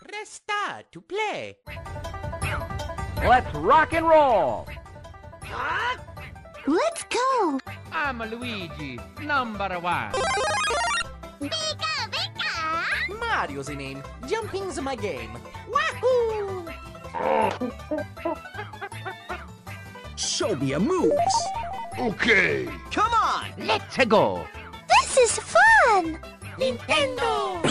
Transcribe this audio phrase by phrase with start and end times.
[0.00, 1.56] Press star to play.
[3.18, 4.66] Let's rock and roll!
[6.66, 7.60] Let's go!
[7.92, 10.12] I'm Luigi, number one.
[11.40, 13.18] Pika pika!
[13.20, 14.02] Mario's the name.
[14.26, 15.36] Jumping's my game.
[15.68, 16.64] Wahoo!
[20.16, 21.36] Show me your moves.
[21.98, 22.66] Okay.
[22.90, 23.52] Come on!
[23.58, 24.46] Let's go!
[24.88, 26.18] This is fun!
[26.56, 27.69] Nintendo!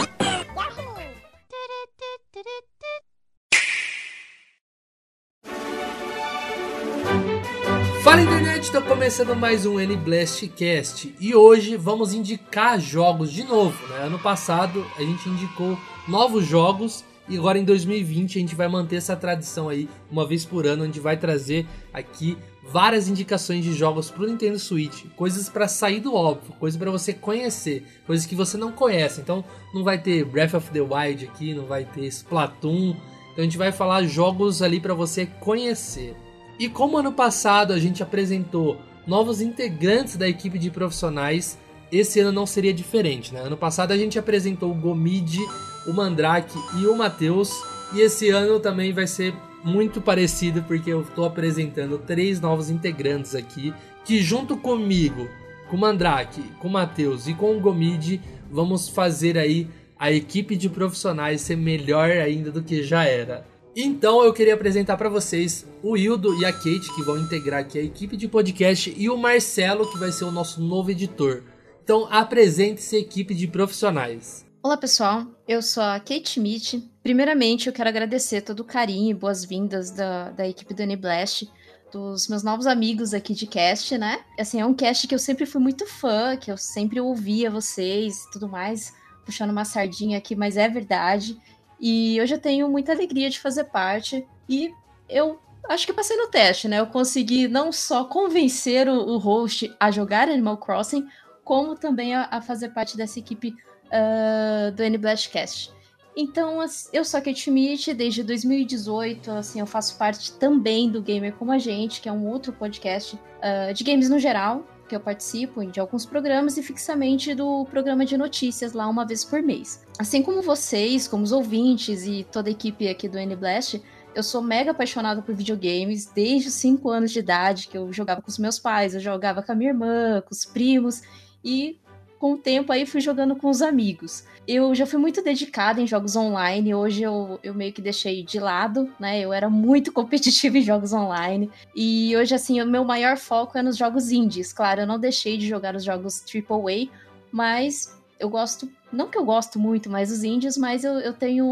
[8.59, 13.87] Fala internet, está começando mais um N-Blast Cast e hoje vamos indicar jogos de novo.
[13.87, 14.03] Né?
[14.03, 18.97] Ano passado a gente indicou novos jogos e agora em 2020 a gente vai manter
[18.97, 24.11] essa tradição aí, uma vez por ano, gente vai trazer aqui várias indicações de jogos
[24.11, 28.57] pro Nintendo Switch, coisas para sair do óbvio, coisas para você conhecer, coisas que você
[28.57, 29.21] não conhece.
[29.21, 32.95] Então não vai ter Breath of the Wild aqui, não vai ter Splatoon.
[33.31, 36.13] Então a gente vai falar jogos ali para você conhecer.
[36.59, 41.57] E como ano passado a gente apresentou novos integrantes da equipe de profissionais,
[41.89, 43.39] esse ano não seria diferente, né?
[43.39, 45.39] Ano passado a gente apresentou o Gomid,
[45.87, 47.49] o Mandrake e o Matheus,
[47.93, 53.35] e esse ano também vai ser muito parecido porque eu estou apresentando três novos integrantes
[53.35, 53.73] aqui,
[54.03, 55.29] que junto comigo,
[55.69, 60.57] com o Mandrake, com o Matheus e com o Gomid, vamos fazer aí a equipe
[60.57, 63.45] de profissionais ser melhor ainda do que já era.
[63.81, 67.79] Então eu queria apresentar para vocês o Hildo e a Kate, que vão integrar aqui
[67.79, 71.43] a equipe de podcast, e o Marcelo, que vai ser o nosso novo editor.
[71.81, 74.45] Então apresente-se equipe de profissionais.
[74.61, 76.91] Olá pessoal, eu sou a Kate Schmidt.
[77.01, 81.49] Primeiramente, eu quero agradecer todo o carinho e boas-vindas da, da equipe do Blast,
[81.89, 84.19] dos meus novos amigos aqui de cast, né?
[84.37, 88.25] Assim, é um cast que eu sempre fui muito fã, que eu sempre ouvia vocês
[88.25, 91.39] e tudo mais, puxando uma sardinha aqui, mas é verdade.
[91.79, 94.71] E hoje eu tenho muita alegria de fazer parte e
[95.07, 96.79] eu acho que passei no teste, né?
[96.79, 101.07] Eu consegui não só convencer o, o host a jogar Animal Crossing,
[101.43, 103.55] como também a, a fazer parte dessa equipe
[103.87, 105.71] uh, do N-Blastcast.
[106.15, 106.59] Então,
[106.91, 111.51] eu sou a Kate Schmidt, desde 2018, assim, eu faço parte também do Gamer Como
[111.51, 115.63] a Gente, que é um outro podcast uh, de games no geral, que eu participo
[115.65, 119.85] de alguns programas e fixamente do programa de notícias lá uma vez por mês.
[119.97, 123.81] Assim como vocês, como os ouvintes e toda a equipe aqui do N-Blast,
[124.15, 128.21] eu sou mega apaixonada por videogames desde os 5 anos de idade, que eu jogava
[128.21, 131.03] com os meus pais, eu jogava com a minha irmã, com os primos,
[131.43, 131.79] e
[132.17, 134.25] com o tempo aí fui jogando com os amigos.
[134.51, 138.39] Eu já fui muito dedicada em jogos online, hoje eu, eu meio que deixei de
[138.39, 139.19] lado, né?
[139.19, 141.51] Eu era muito competitiva em jogos online.
[141.75, 144.51] E hoje, assim, o meu maior foco é nos jogos indies.
[144.51, 146.89] Claro, eu não deixei de jogar os jogos AAA,
[147.31, 151.45] mas eu gosto, não que eu gosto muito mais dos indies, mas eu, eu tenho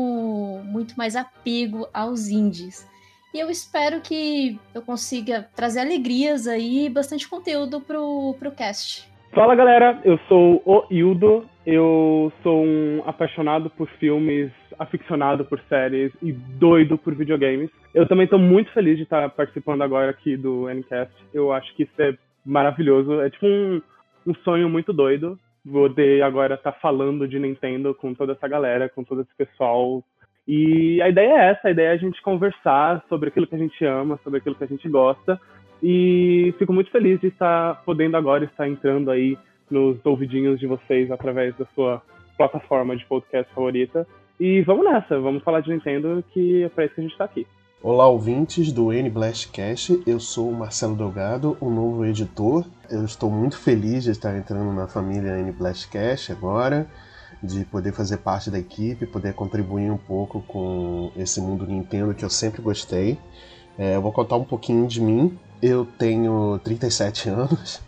[0.65, 2.83] muito mais apego aos indies.
[3.31, 9.07] E eu espero que eu consiga trazer alegrias aí e bastante conteúdo pro, pro cast.
[9.35, 16.13] Fala galera, eu sou o Hildo, eu sou um apaixonado por filmes, aficionado por séries
[16.23, 17.69] e doido por videogames.
[17.93, 21.13] Eu também estou muito feliz de estar participando agora aqui do Ncast.
[21.33, 23.81] Eu acho que isso é maravilhoso, é tipo um,
[24.25, 25.37] um sonho muito doido
[25.69, 30.01] poder agora estar falando de Nintendo com toda essa galera, com todo esse pessoal.
[30.47, 33.59] E a ideia é essa, a ideia é a gente conversar sobre aquilo que a
[33.59, 35.37] gente ama, sobre aquilo que a gente gosta
[35.83, 39.37] e fico muito feliz de estar podendo agora estar entrando aí
[39.69, 42.01] nos ouvidinhos de vocês através da sua
[42.37, 44.07] plataforma de podcast favorita.
[44.39, 47.25] E vamos nessa, vamos falar de Nintendo, que é para isso que a gente está
[47.25, 47.47] aqui.
[47.81, 50.01] Olá, ouvintes do N Blastcast.
[50.05, 52.65] Eu sou o Marcelo Delgado, o novo editor.
[52.89, 56.87] Eu estou muito feliz de estar entrando na família N Blastcast agora,
[57.41, 62.25] de poder fazer parte da equipe, poder contribuir um pouco com esse mundo Nintendo que
[62.25, 63.17] eu sempre gostei.
[63.77, 65.37] É, eu vou contar um pouquinho de mim.
[65.61, 67.81] Eu tenho 37 anos,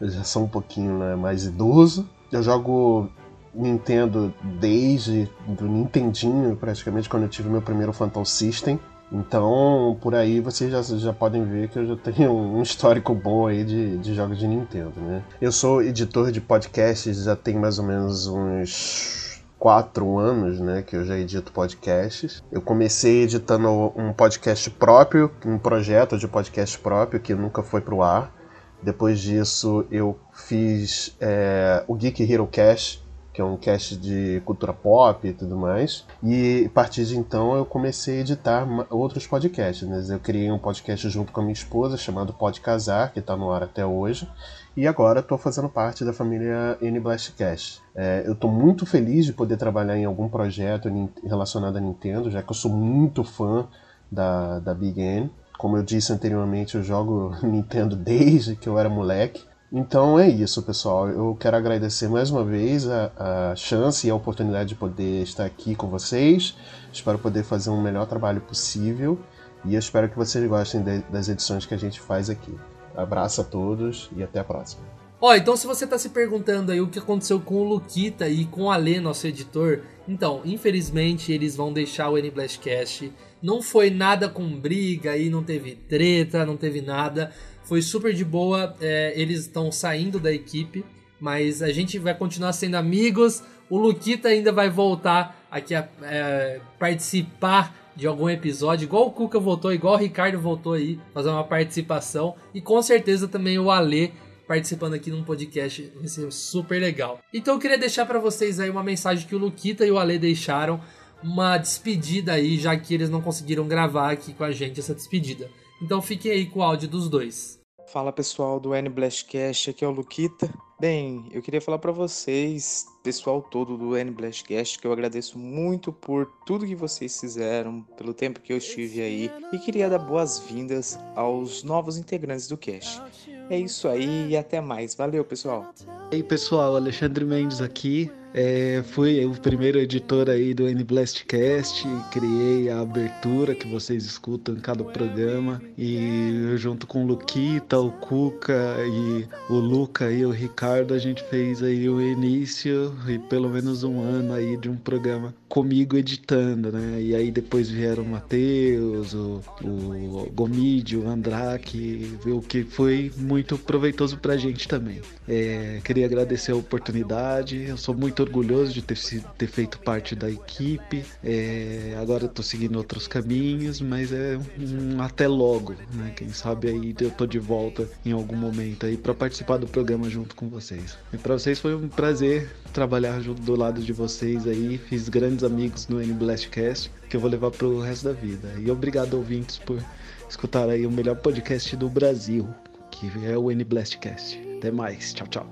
[0.00, 2.08] eu já sou um pouquinho né, mais idoso.
[2.30, 3.08] Eu jogo
[3.54, 8.78] Nintendo desde do Nintendinho, praticamente quando eu tive meu primeiro Phantom System.
[9.10, 13.46] Então, por aí vocês já, já podem ver que eu já tenho um histórico bom
[13.46, 15.22] aí de, de jogos de Nintendo, né?
[15.40, 19.26] Eu sou editor de podcasts, já tem mais ou menos uns
[19.58, 22.42] quatro anos, né, que eu já edito podcasts.
[22.52, 28.02] Eu comecei editando um podcast próprio, um projeto de podcast próprio que nunca foi pro
[28.02, 28.35] ar.
[28.82, 33.02] Depois disso, eu fiz é, o Geek Hero Cash,
[33.36, 36.06] que é um cast de cultura pop e tudo mais.
[36.22, 39.86] E a partir de então eu comecei a editar outros podcasts.
[39.86, 40.02] Né?
[40.08, 43.50] Eu criei um podcast junto com a minha esposa chamado Pode Casar, que está no
[43.52, 44.26] ar até hoje.
[44.74, 47.82] E agora estou fazendo parte da família N Blastcast.
[47.94, 50.88] É, eu estou muito feliz de poder trabalhar em algum projeto
[51.22, 53.68] relacionado à Nintendo, já que eu sou muito fã
[54.10, 55.30] da, da Big N.
[55.58, 59.44] Como eu disse anteriormente, eu jogo Nintendo desde que eu era moleque.
[59.72, 61.08] Então é isso, pessoal.
[61.08, 65.44] Eu quero agradecer mais uma vez a, a, chance e a oportunidade de poder estar
[65.44, 66.56] aqui com vocês.
[66.92, 69.18] Espero poder fazer um melhor trabalho possível
[69.64, 72.56] e espero que vocês gostem de, das edições que a gente faz aqui.
[72.96, 74.95] Abraço a todos e até a próxima.
[75.20, 78.44] Ó, então se você está se perguntando aí o que aconteceu com o Luquita e
[78.44, 83.12] com o Ale, nosso editor, então, infelizmente eles vão deixar o N-Blastcast.
[83.42, 87.32] Não foi nada com briga aí, não teve treta, não teve nada
[87.66, 88.74] foi super de boa.
[88.80, 90.84] É, eles estão saindo da equipe,
[91.20, 93.42] mas a gente vai continuar sendo amigos.
[93.68, 99.40] O Luquita ainda vai voltar aqui a é, participar de algum episódio, igual o Cuca
[99.40, 102.34] voltou, igual o Ricardo voltou aí, fazer uma participação.
[102.54, 104.12] E com certeza também o Ale
[104.46, 107.20] participando aqui num podcast, vai ser super legal.
[107.32, 110.18] Então eu queria deixar para vocês aí uma mensagem que o Luquita e o Ale
[110.18, 110.80] deixaram,
[111.22, 115.50] uma despedida aí, já que eles não conseguiram gravar aqui com a gente essa despedida.
[115.82, 117.58] Então fiquem aí com o áudio dos dois.
[117.88, 120.52] Fala pessoal do N Blastcast, aqui é o Luquita.
[120.78, 125.92] Bem, eu queria falar para vocês, pessoal todo do N Blastcast, que eu agradeço muito
[125.92, 130.98] por tudo que vocês fizeram, pelo tempo que eu estive aí e queria dar boas-vindas
[131.14, 133.00] aos novos integrantes do cast.
[133.48, 134.94] É isso aí e até mais.
[134.94, 135.72] Valeu, pessoal.
[136.10, 138.10] E aí, pessoal, Alexandre Mendes aqui.
[138.38, 144.60] É, fui o primeiro editor aí do N-Blastcast, criei a abertura que vocês escutam em
[144.60, 150.92] cada programa e junto com o Luquita, o Cuca e o Luca e o Ricardo
[150.92, 155.34] a gente fez aí o início e pelo menos um ano aí de um programa
[155.48, 157.00] comigo editando, né?
[157.00, 163.56] E aí depois vieram o Matheus, o, o Gomídio, o Andrake, o que foi muito
[163.56, 165.00] proveitoso pra gente também.
[165.26, 168.98] É, queria agradecer a oportunidade, eu sou muito orgulhoso de ter,
[169.38, 171.04] ter feito parte da equipe.
[171.22, 176.12] É, agora estou seguindo outros caminhos, mas é um até logo, né?
[176.16, 180.08] Quem sabe aí eu tô de volta em algum momento aí para participar do programa
[180.10, 180.96] junto com vocês.
[181.12, 184.78] E para vocês foi um prazer trabalhar junto do lado de vocês aí.
[184.78, 188.48] Fiz grandes amigos no N Blastcast que eu vou levar pro resto da vida.
[188.58, 189.82] E obrigado ouvintes por
[190.28, 192.48] escutar aí o melhor podcast do Brasil,
[192.90, 194.40] que é o N Blastcast.
[194.58, 195.46] Até mais, tchau, tchau.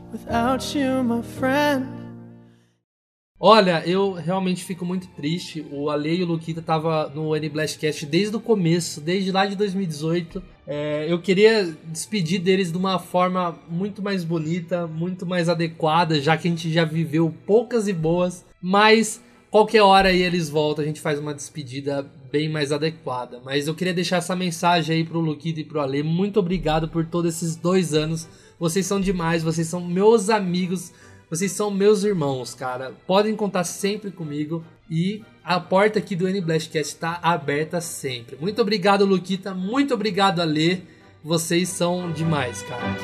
[3.47, 5.63] Olha, eu realmente fico muito triste.
[5.71, 9.55] O Ale e o Luquita tava no N Blastcast desde o começo, desde lá de
[9.55, 10.43] 2018.
[10.67, 16.39] É, eu queria despedir deles de uma forma muito mais bonita, muito mais adequada, já
[16.39, 18.47] que a gente já viveu poucas e boas.
[18.63, 23.43] Mas qualquer hora aí eles voltam, a gente faz uma despedida bem mais adequada.
[23.45, 26.03] Mas eu queria deixar essa mensagem aí pro Luquita e pro Ale.
[26.03, 28.27] Muito obrigado por todos esses dois anos.
[28.59, 30.95] Vocês são demais, vocês são meus amigos
[31.35, 32.93] vocês são meus irmãos, cara.
[33.09, 34.65] Podem contar sempre comigo.
[34.89, 38.37] E a porta aqui do N-Blastcast está aberta sempre.
[38.41, 39.53] Muito obrigado, Luquita.
[39.53, 40.83] Muito obrigado, Alê.
[41.25, 42.97] Vocês são demais, cara.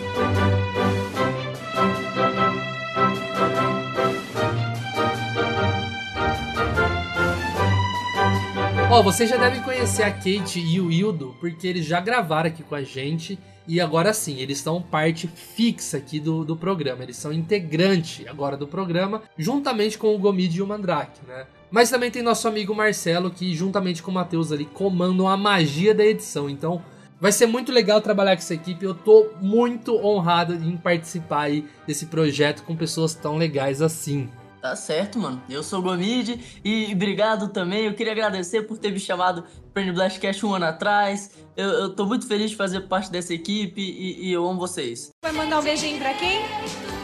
[8.88, 12.48] Ó, oh, vocês já devem conhecer a Kate e o Hildo, porque eles já gravaram
[12.48, 13.36] aqui com a gente.
[13.70, 17.04] E agora sim, eles são parte fixa aqui do, do programa.
[17.04, 21.46] Eles são integrante agora do programa, juntamente com o Gomid e o Mandrake, né?
[21.70, 25.94] Mas também tem nosso amigo Marcelo, que juntamente com o Matheus ali comandam a magia
[25.94, 26.50] da edição.
[26.50, 26.82] Então,
[27.20, 28.84] vai ser muito legal trabalhar com essa equipe.
[28.84, 34.28] Eu tô muito honrado em participar aí desse projeto com pessoas tão legais assim.
[34.60, 35.42] Tá certo, mano.
[35.48, 37.86] Eu sou o Gomid e obrigado também.
[37.86, 41.30] Eu queria agradecer por ter me chamado para o Blastcast um ano atrás.
[41.56, 45.10] Eu, eu tô muito feliz de fazer parte dessa equipe e, e eu amo vocês.
[45.24, 46.42] Vai mandar um beijinho pra quem?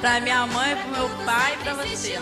[0.00, 2.18] Pra minha mãe, pro meu pai e pra você.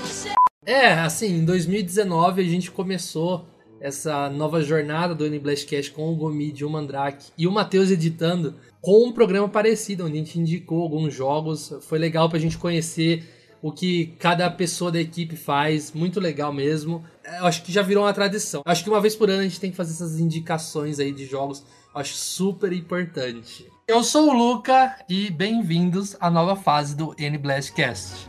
[0.65, 3.45] É, assim, em 2019 a gente começou
[3.81, 9.09] essa nova jornada do N-Blastcast com o Gomid, o Mandrake e o Matheus editando com
[9.09, 11.77] um programa parecido, onde a gente indicou alguns jogos.
[11.83, 13.25] Foi legal pra gente conhecer
[13.65, 17.03] o que cada pessoa da equipe faz, muito legal mesmo.
[17.39, 18.61] Eu acho que já virou uma tradição.
[18.63, 21.11] Eu acho que uma vez por ano a gente tem que fazer essas indicações aí
[21.11, 21.65] de jogos.
[21.95, 23.67] Eu acho super importante.
[23.89, 28.29] Eu sou o Luca e bem-vindos à nova fase do N Blastcast.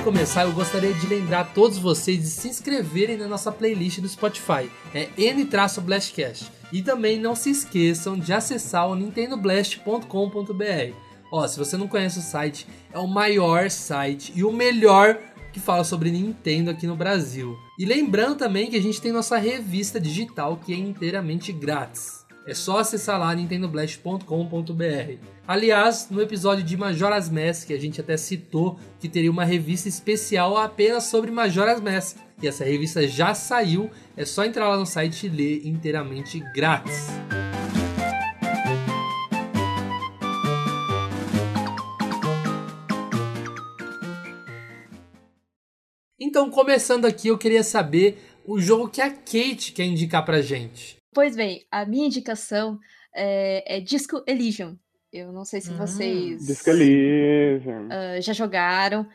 [0.00, 4.00] Gente começar, eu gostaria de lembrar a todos vocês de se inscreverem na nossa playlist
[4.00, 4.70] do Spotify.
[4.94, 6.50] É N-Blastcast.
[6.72, 10.94] E também não se esqueçam de acessar o nintendoblast.com.br.
[11.30, 15.18] Ó, se você não conhece o site, é o maior site e o melhor
[15.52, 17.58] que fala sobre Nintendo aqui no Brasil.
[17.78, 22.19] E lembrando também que a gente tem nossa revista digital que é inteiramente grátis.
[22.46, 25.18] É só acessar lá nintendoblast.com.br.
[25.46, 30.56] Aliás, no episódio de Majora's Mask, a gente até citou que teria uma revista especial
[30.56, 32.16] apenas sobre Majora's Mask.
[32.42, 37.08] E essa revista já saiu, é só entrar lá no site e ler inteiramente grátis.
[46.18, 50.99] Então, começando aqui, eu queria saber o jogo que a Kate quer indicar pra gente.
[51.12, 52.78] Pois bem, a minha indicação
[53.14, 54.78] é, é Disco Elysium.
[55.12, 57.88] Eu não sei se vocês Disco Elysium.
[57.90, 59.06] ah, já jogaram.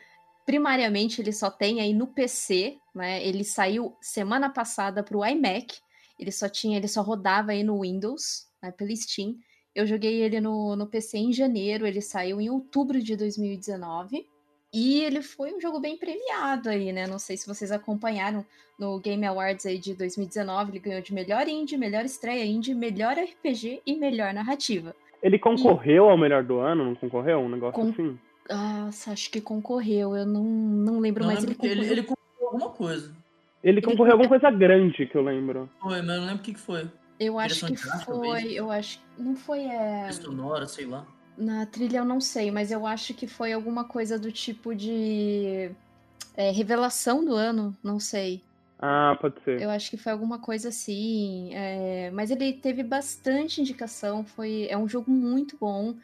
[0.44, 3.26] Primariamente, ele só tem aí no PC, né?
[3.26, 5.78] Ele saiu semana passada para o iMac.
[6.18, 9.36] Ele só tinha, ele só rodava aí no Windows, né, pelo Steam.
[9.74, 14.26] Eu joguei ele no, no PC em janeiro, ele saiu em outubro de 2019.
[14.78, 17.06] E ele foi um jogo bem premiado aí, né?
[17.06, 18.44] Não sei se vocês acompanharam
[18.78, 20.70] no Game Awards aí de 2019.
[20.72, 24.94] Ele ganhou de melhor indie, melhor estreia indie, melhor RPG e melhor narrativa.
[25.22, 27.38] Ele concorreu ao melhor do ano, não concorreu?
[27.38, 28.18] Um negócio Com- assim?
[28.50, 30.14] Nossa, acho que concorreu.
[30.14, 31.40] Eu não, não lembro Eu mais.
[31.40, 31.92] lembro Ele que ele, concorreu.
[31.92, 33.16] ele concorreu alguma coisa.
[33.64, 35.70] Ele concorreu a alguma coisa grande que eu lembro.
[35.80, 36.86] Foi, mas eu não lembro o que, que foi.
[37.18, 38.52] Eu acho que foi.
[38.52, 39.00] Eu acho.
[39.18, 39.60] Não foi.
[39.64, 40.12] É...
[40.12, 41.06] Sonora, sei lá.
[41.36, 45.70] Na trilha eu não sei, mas eu acho que foi alguma coisa do tipo de.
[46.36, 48.42] é, revelação do ano, não sei.
[48.78, 49.60] Ah, pode ser.
[49.60, 51.50] Eu acho que foi alguma coisa assim.
[51.54, 54.24] é, Mas ele teve bastante indicação.
[54.24, 54.66] Foi...
[54.68, 55.94] É um jogo muito bom.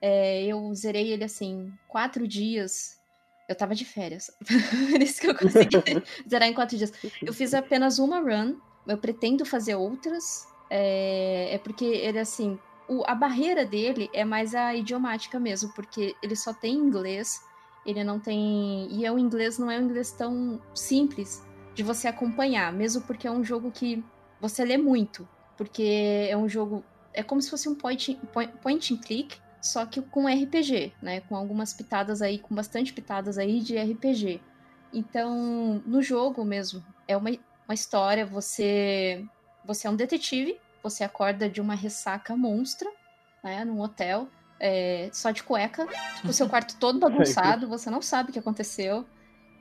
[0.00, 3.00] É, Eu zerei ele assim, quatro dias.
[3.48, 4.30] Eu tava de férias.
[4.90, 5.76] Por isso que eu consegui
[6.28, 6.92] zerar em quatro dias.
[7.20, 8.54] Eu fiz apenas uma run.
[8.86, 10.46] Eu pretendo fazer outras.
[10.70, 12.58] É, é porque ele, assim,
[12.98, 17.40] o- a barreira dele é mais a idiomática mesmo, porque ele só tem inglês.
[17.84, 18.88] Ele não tem.
[18.90, 21.42] E é o inglês não é um inglês tão simples
[21.74, 24.04] de você acompanhar, mesmo porque é um jogo que
[24.40, 25.28] você lê muito.
[25.56, 26.84] Porque é um jogo.
[27.12, 31.20] É como se fosse um point, point, point and click, só que com RPG, né?
[31.22, 34.40] Com algumas pitadas aí, com bastante pitadas aí de RPG.
[34.92, 37.30] Então, no jogo mesmo, é uma,
[37.66, 39.24] uma história, você
[39.64, 42.90] você é um detetive, você acorda de uma ressaca monstra,
[43.42, 45.86] né, num hotel, é, só de cueca,
[46.24, 49.04] o seu quarto todo bagunçado, você não sabe o que aconteceu,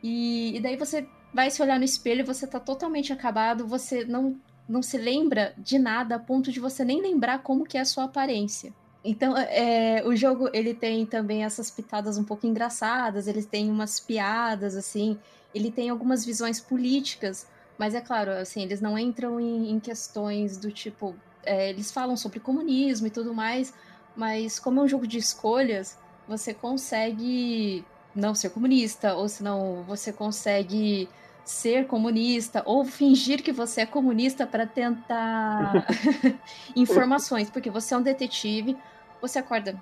[0.03, 4.39] e, e daí você vai se olhar no espelho, você tá totalmente acabado, você não,
[4.67, 7.85] não se lembra de nada a ponto de você nem lembrar como que é a
[7.85, 8.73] sua aparência.
[9.03, 13.99] Então, é, o jogo, ele tem também essas pitadas um pouco engraçadas, ele tem umas
[13.99, 15.17] piadas, assim,
[15.55, 17.47] ele tem algumas visões políticas,
[17.81, 22.15] mas é claro, assim, eles não entram em, em questões do tipo, é, eles falam
[22.15, 23.73] sobre comunismo e tudo mais,
[24.15, 25.97] mas como é um jogo de escolhas,
[26.27, 27.83] você consegue
[28.13, 31.09] não ser comunista, ou senão você consegue
[31.43, 35.87] ser comunista, ou fingir que você é comunista para tentar
[36.75, 38.77] informações, porque você é um detetive,
[39.19, 39.75] você acorda,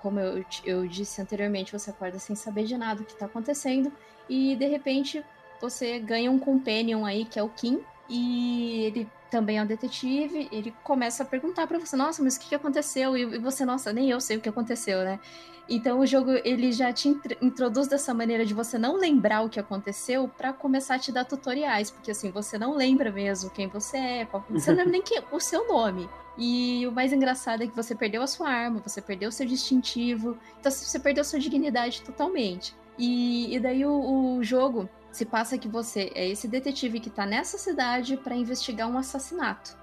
[0.00, 3.92] como eu, eu disse anteriormente, você acorda sem saber de nada o que está acontecendo,
[4.28, 5.24] e de repente
[5.60, 10.48] você ganha um companion aí, que é o Kim, e ele também é um detetive,
[10.50, 13.16] ele começa a perguntar pra você, nossa, mas o que que aconteceu?
[13.16, 15.20] E você, nossa, nem eu sei o que aconteceu, né?
[15.68, 19.48] Então o jogo ele já te intr- introduz dessa maneira de você não lembrar o
[19.48, 23.68] que aconteceu pra começar a te dar tutoriais, porque assim, você não lembra mesmo quem
[23.68, 26.10] você é, qual- você não lembra nem quem, o seu nome.
[26.36, 29.46] E o mais engraçado é que você perdeu a sua arma, você perdeu o seu
[29.46, 32.74] distintivo, então você perdeu a sua dignidade totalmente.
[32.98, 37.26] E, e daí o, o jogo se passa que você é esse detetive que tá
[37.26, 39.76] nessa cidade para investigar um assassinato.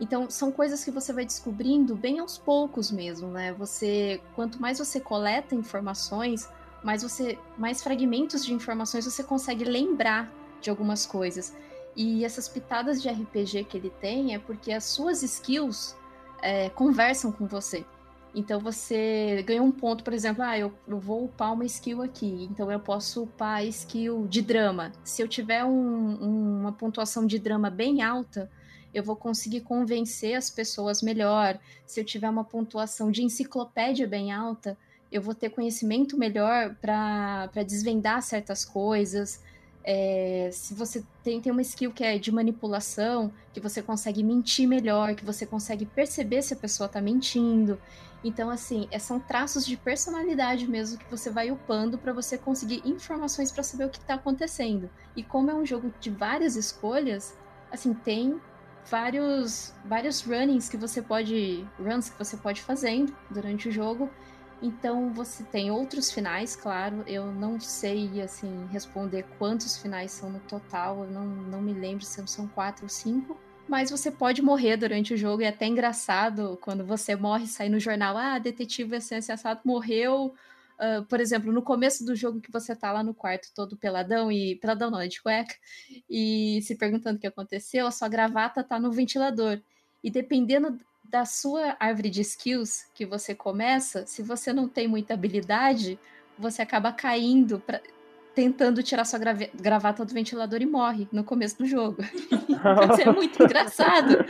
[0.00, 3.52] Então, são coisas que você vai descobrindo bem aos poucos mesmo, né?
[3.52, 6.48] Você, quanto mais você coleta informações,
[6.82, 11.54] mais você, mais fragmentos de informações você consegue lembrar de algumas coisas.
[11.94, 15.94] E essas pitadas de RPG que ele tem é porque as suas skills
[16.40, 17.84] é, conversam com você.
[18.34, 22.48] Então você ganha um ponto, por exemplo, ah, eu, eu vou upar uma skill aqui,
[22.50, 24.90] então eu posso upar a skill de drama.
[25.04, 25.70] Se eu tiver um-
[26.22, 28.50] um- uma pontuação de drama bem alta,
[28.94, 31.58] eu vou conseguir convencer as pessoas melhor.
[31.86, 34.78] Se eu tiver uma pontuação de enciclopédia bem alta,
[35.10, 39.42] eu vou ter conhecimento melhor para desvendar certas coisas.
[39.84, 44.66] É, se você tem, tem uma skill que é de manipulação, que você consegue mentir
[44.66, 47.78] melhor, que você consegue perceber se a pessoa tá mentindo.
[48.24, 52.82] Então, assim, é, são traços de personalidade mesmo que você vai upando para você conseguir
[52.84, 54.88] informações para saber o que tá acontecendo.
[55.16, 57.36] E como é um jogo de várias escolhas,
[57.70, 58.40] assim, tem
[58.90, 64.10] vários vários runnings que você pode runs que você pode fazendo durante o jogo
[64.62, 67.02] então você tem outros finais, claro.
[67.04, 71.04] Eu não sei assim responder quantos finais são no total.
[71.04, 73.36] Eu não, não me lembro se são quatro ou cinco.
[73.68, 77.68] Mas você pode morrer durante o jogo e é até engraçado quando você morre sai
[77.68, 80.34] no jornal, ah, detetive assim, assado morreu.
[80.78, 84.32] Uh, por exemplo, no começo do jogo que você tá lá no quarto todo peladão
[84.32, 84.56] e.
[84.56, 85.54] Peladão não, é de cueca,
[86.10, 89.60] e se perguntando o que aconteceu, a sua gravata tá no ventilador.
[90.02, 95.14] E dependendo da sua árvore de skills que você começa, se você não tem muita
[95.14, 95.98] habilidade,
[96.38, 97.80] você acaba caindo pra,
[98.34, 99.18] tentando tirar sua
[99.54, 102.02] gravata do ventilador e morre no começo do jogo.
[102.48, 104.24] então, é muito engraçado.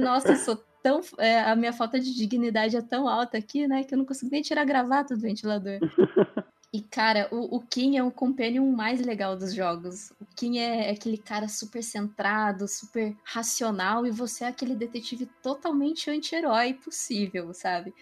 [0.00, 1.00] Nossa, eu sou tão.
[1.18, 3.84] É, a minha falta de dignidade é tão alta aqui, né?
[3.84, 5.78] Que eu não consigo nem tirar a gravata do ventilador.
[6.72, 10.10] E, cara, o, o Kim é o companion mais legal dos jogos.
[10.20, 16.10] O Kim é aquele cara super centrado, super racional, e você é aquele detetive totalmente
[16.10, 17.94] anti-herói possível, sabe?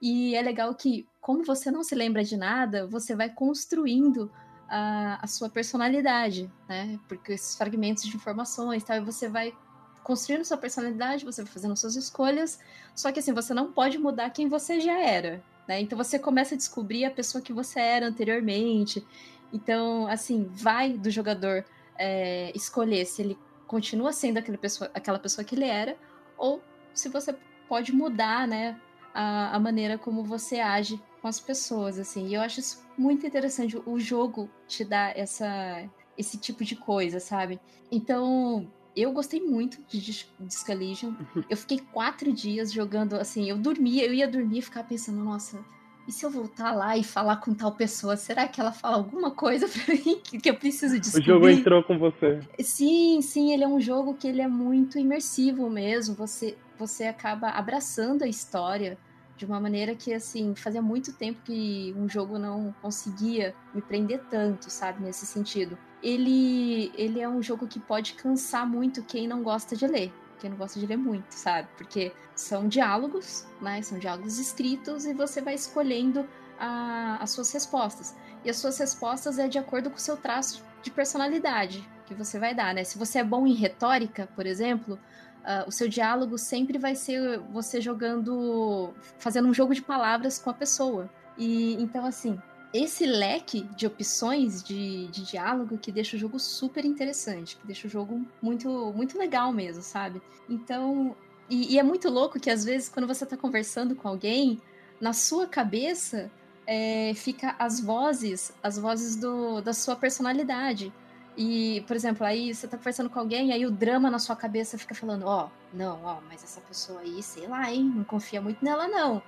[0.00, 4.32] E é legal que, como você não se lembra de nada, você vai construindo
[4.72, 6.98] a, a sua personalidade, né?
[7.06, 9.54] Porque esses fragmentos de informações, tal, e você vai
[10.02, 12.58] construindo sua personalidade, você vai fazendo suas escolhas,
[12.94, 15.78] só que assim, você não pode mudar quem você já era, né?
[15.78, 19.06] Então você começa a descobrir a pessoa que você era anteriormente.
[19.52, 21.66] Então, assim, vai do jogador
[21.98, 25.98] é, escolher se ele continua sendo aquela pessoa, aquela pessoa que ele era,
[26.38, 26.62] ou
[26.94, 27.36] se você
[27.68, 28.80] pode mudar, né,
[29.12, 32.26] a, a maneira como você age com as pessoas, assim.
[32.26, 33.80] E eu acho isso muito interessante.
[33.86, 35.88] O jogo te dá essa,
[36.18, 37.60] esse tipo de coisa, sabe?
[37.90, 40.00] Então, eu gostei muito de
[40.40, 41.14] Disc Elysium.
[41.48, 45.64] Eu fiquei quatro dias jogando, assim, eu dormia, eu ia dormir e ficar pensando, nossa,
[46.08, 49.30] e se eu voltar lá e falar com tal pessoa, será que ela fala alguma
[49.30, 51.30] coisa pra mim que, que eu preciso descobrir?
[51.30, 52.40] O jogo entrou com você.
[52.58, 56.16] Sim, sim, ele é um jogo que ele é muito imersivo mesmo.
[56.16, 58.98] Você, você acaba abraçando a história
[59.36, 64.22] de uma maneira que, assim, fazia muito tempo que um jogo não conseguia me prender
[64.30, 69.42] tanto, sabe, nesse sentido ele, ele é um jogo que pode cansar muito quem não
[69.42, 70.12] gosta de ler.
[70.40, 71.68] Quem não gosta de ler muito, sabe?
[71.76, 73.80] Porque são diálogos, né?
[73.82, 76.28] São diálogos escritos e você vai escolhendo
[76.58, 78.16] a, as suas respostas.
[78.44, 82.40] E as suas respostas é de acordo com o seu traço de personalidade que você
[82.40, 82.82] vai dar, né?
[82.82, 84.98] Se você é bom em retórica, por exemplo,
[85.44, 90.50] uh, o seu diálogo sempre vai ser você jogando, fazendo um jogo de palavras com
[90.50, 91.10] a pessoa.
[91.36, 92.38] E então, assim,
[92.72, 97.86] esse leque de opções de, de diálogo que deixa o jogo super interessante, que deixa
[97.86, 100.22] o jogo muito, muito legal mesmo, sabe?
[100.48, 101.14] Então,
[101.50, 104.60] e, e é muito louco que às vezes quando você tá conversando com alguém,
[105.00, 106.30] na sua cabeça
[106.66, 110.92] é, fica as vozes, as vozes do, da sua personalidade.
[111.36, 114.76] E, por exemplo, aí você tá conversando com alguém, aí o drama na sua cabeça
[114.76, 118.40] fica falando, ó, oh, não, ó, mas essa pessoa aí, sei lá, hein, não confia
[118.40, 119.22] muito nela, não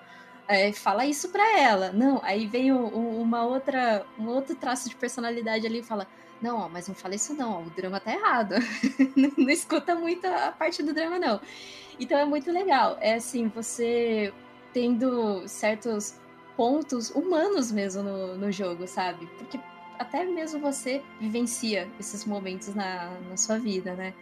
[0.48, 1.92] é, fala isso pra ela.
[1.92, 6.06] Não, aí vem o, uma outra, um outro traço de personalidade ali e fala:
[6.40, 8.54] Não, ó, mas não fala isso não, ó, o drama tá errado.
[9.16, 11.40] não, não escuta muito a parte do drama, não.
[11.98, 12.96] Então é muito legal.
[13.00, 14.32] É assim, você
[14.72, 16.16] tendo certos
[16.56, 19.26] pontos humanos mesmo no, no jogo, sabe?
[19.38, 19.58] Porque
[19.98, 24.14] até mesmo você vivencia esses momentos na, na sua vida, né?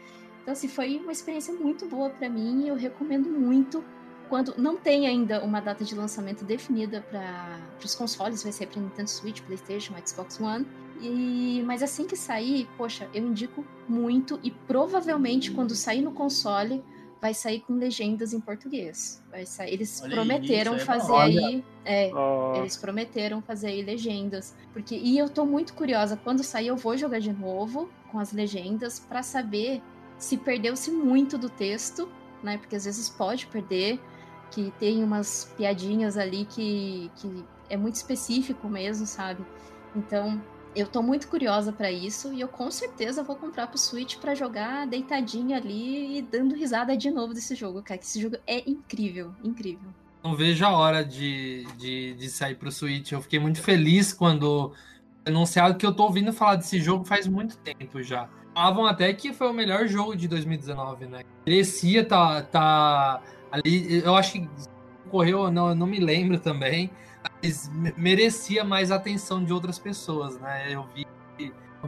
[0.43, 3.85] Então, assim, foi uma experiência muito boa para mim e eu recomendo muito
[4.29, 8.81] quando não tem ainda uma data de lançamento definida para os consoles, vai ser para
[8.81, 10.67] Nintendo Switch, PlayStation, Xbox One.
[11.03, 16.83] E, mas assim que sair, poxa, eu indico muito e provavelmente quando sair no console
[17.23, 19.23] vai sair com legendas em português.
[19.31, 22.57] Vai sair, eles Olha prometeram isso, é fazer aí, é, oh.
[22.57, 26.97] eles prometeram fazer aí legendas, porque e eu tô muito curiosa quando sair eu vou
[26.97, 29.81] jogar de novo com as legendas para saber
[30.19, 32.11] se perdeu-se muito do texto,
[32.43, 32.59] né?
[32.59, 34.01] Porque às vezes pode perder
[34.51, 39.47] que tem umas piadinhas ali que, que é muito específico mesmo, sabe?
[39.95, 40.43] Então,
[40.75, 44.35] eu tô muito curiosa para isso e eu com certeza vou comprar pro Switch para
[44.35, 47.99] jogar deitadinha ali e dando risada de novo desse jogo, cara.
[47.99, 49.91] Que esse jogo é incrível, incrível.
[50.23, 53.13] Não vejo a hora de, de, de sair pro Switch.
[53.13, 54.73] Eu fiquei muito feliz quando
[55.25, 58.29] anunciado que eu tô ouvindo falar desse jogo faz muito tempo já.
[58.55, 61.23] Falavam até que foi o melhor jogo de 2019, né?
[61.47, 64.49] Merecia tá, tá Ali, eu acho que
[65.11, 66.91] correu, não, eu não me lembro também,
[67.23, 70.73] mas merecia mais atenção de outras pessoas, né?
[70.73, 71.07] Eu vi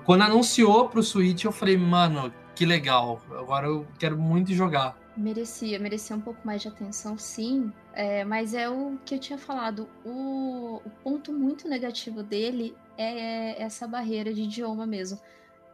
[0.05, 3.21] Quando anunciou pro Switch, eu falei, mano, que legal.
[3.31, 4.97] Agora eu quero muito jogar.
[5.17, 7.73] Merecia, merecia um pouco mais de atenção, sim.
[7.93, 9.89] É, mas é o que eu tinha falado.
[10.05, 15.21] O, o ponto muito negativo dele é essa barreira de idioma mesmo.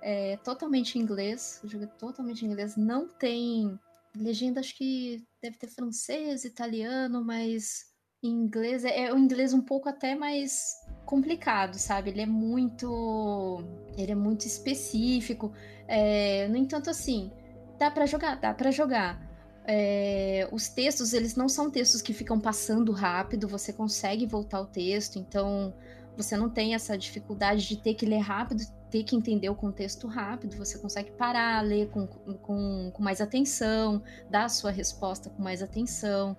[0.03, 2.77] É totalmente inglês, o jogo é totalmente inglês.
[2.77, 3.79] Não tem
[4.15, 7.90] legenda, acho que deve ter francês, italiano, mas
[8.23, 12.11] inglês é, é o inglês um pouco até mais complicado, sabe?
[12.11, 13.65] Ele é muito,
[13.97, 15.53] ele é muito específico.
[15.89, 17.33] É, no entanto, assim,
[17.79, 19.21] dá para jogar, dá para jogar.
[19.67, 24.67] É, os textos, eles não são textos que ficam passando rápido, você consegue voltar o
[24.67, 25.75] texto, então
[26.17, 30.07] você não tem essa dificuldade de ter que ler rápido, ter que entender o contexto
[30.07, 35.43] rápido, você consegue parar, ler com, com, com mais atenção, dar a sua resposta com
[35.43, 36.37] mais atenção.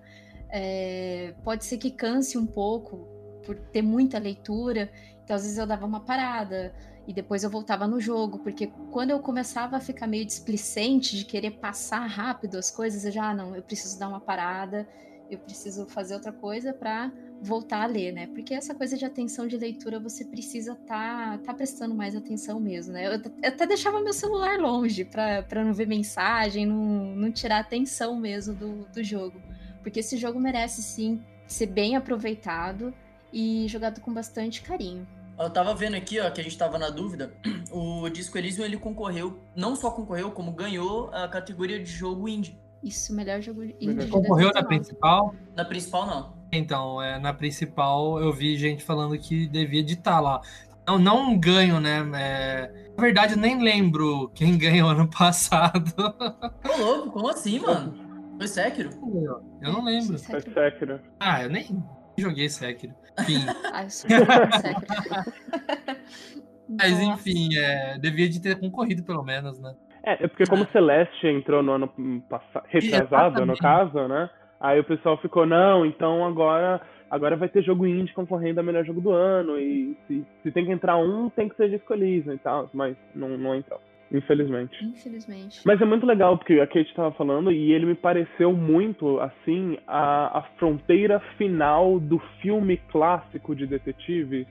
[0.54, 3.08] É, pode ser que canse um pouco
[3.42, 4.92] por ter muita leitura,
[5.24, 6.74] então às vezes eu dava uma parada
[7.08, 11.24] e depois eu voltava no jogo, porque quando eu começava a ficar meio displicente de
[11.24, 14.86] querer passar rápido as coisas, eu já, ah, não, eu preciso dar uma parada,
[15.30, 17.10] eu preciso fazer outra coisa para
[17.40, 18.26] voltar a ler, né?
[18.26, 22.92] Porque essa coisa de atenção de leitura você precisa tá, tá prestando mais atenção mesmo,
[22.92, 23.06] né?
[23.06, 28.16] Eu, eu até deixava meu celular longe para não ver mensagem, não, não tirar atenção
[28.16, 29.40] mesmo do, do jogo.
[29.82, 32.94] Porque esse jogo merece sim ser bem aproveitado
[33.32, 35.06] e jogado com bastante carinho.
[35.38, 37.32] Eu tava vendo aqui, ó, que a gente tava na dúvida.
[37.74, 42.54] O Disco Elysium ele concorreu, não só concorreu, como ganhou a categoria de jogo indie.
[42.82, 44.08] Isso, melhor jogo indie.
[44.08, 45.34] Concorreu na principal?
[45.56, 46.34] Na principal, não.
[46.52, 50.42] Então, é, na principal eu vi gente falando que devia de estar lá.
[50.86, 52.06] Não, não ganho, né?
[52.14, 52.90] É...
[52.94, 55.94] Na verdade, eu nem lembro quem ganhou ano passado.
[55.98, 58.11] Ô, louco, como assim, mano?
[58.36, 58.90] Foi Sekiro?
[59.60, 60.18] Eu não lembro.
[60.18, 61.00] Foi Sekiro.
[61.20, 61.66] Ah, eu nem
[62.18, 62.94] joguei Sekiro.
[63.20, 63.44] Enfim.
[63.72, 64.08] ah, eu sou
[64.60, 65.32] Sekiro.
[66.68, 69.74] Mas enfim, é, devia de ter concorrido pelo menos, né?
[70.04, 71.88] É, é porque como Celeste entrou no ano
[72.28, 74.28] passado, retrasado, no caso, né?
[74.58, 76.80] Aí o pessoal ficou, não, então agora
[77.12, 79.58] agora vai ter jogo indie concorrendo a melhor jogo do ano.
[79.58, 82.70] E se, se tem que entrar um, tem que ser Disco Elysium e tal.
[82.72, 83.80] Mas não, não entrou.
[84.12, 84.84] Infelizmente.
[84.84, 85.60] Infelizmente.
[85.64, 89.78] Mas é muito legal, porque a Kate estava falando, e ele me pareceu muito, assim,
[89.86, 94.46] a, a fronteira final do filme clássico de detetive,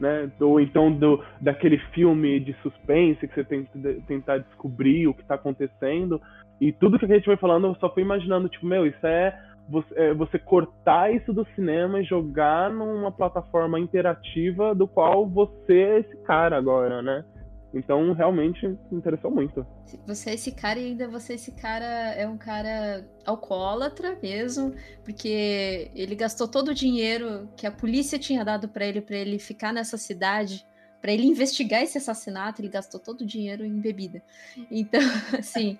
[0.00, 0.30] né?
[0.40, 5.22] Ou então do, daquele filme de suspense que você tem que tentar descobrir o que
[5.22, 6.20] está acontecendo.
[6.60, 9.38] E tudo que a Kate foi falando, eu só fui imaginando, tipo, meu, isso é
[9.68, 15.74] você, é, você cortar isso do cinema e jogar numa plataforma interativa do qual você
[15.74, 17.24] é esse cara agora, né?
[17.74, 19.66] Então, realmente, me interessou muito.
[20.06, 25.90] Você é esse cara e ainda você esse cara é um cara alcoólatra mesmo, porque
[25.94, 29.72] ele gastou todo o dinheiro que a polícia tinha dado para ele para ele ficar
[29.72, 30.66] nessa cidade,
[31.00, 34.22] para ele investigar esse assassinato, ele gastou todo o dinheiro em bebida.
[34.70, 35.00] Então,
[35.38, 35.78] assim,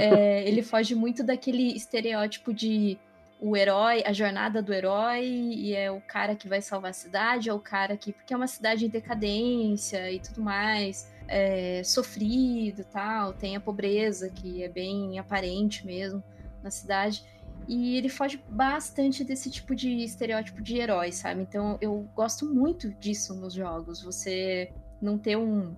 [0.00, 2.98] é, ele foge muito daquele estereótipo de
[3.40, 7.50] o herói, a jornada do herói, e é o cara que vai salvar a cidade,
[7.50, 8.12] é o cara que.
[8.12, 14.28] Porque é uma cidade em decadência e tudo mais, é, sofrido tal, tem a pobreza,
[14.28, 16.22] que é bem aparente mesmo
[16.62, 17.24] na cidade.
[17.66, 21.42] E ele foge bastante desse tipo de estereótipo de herói, sabe?
[21.42, 24.02] Então eu gosto muito disso nos jogos.
[24.02, 25.74] Você não ter um,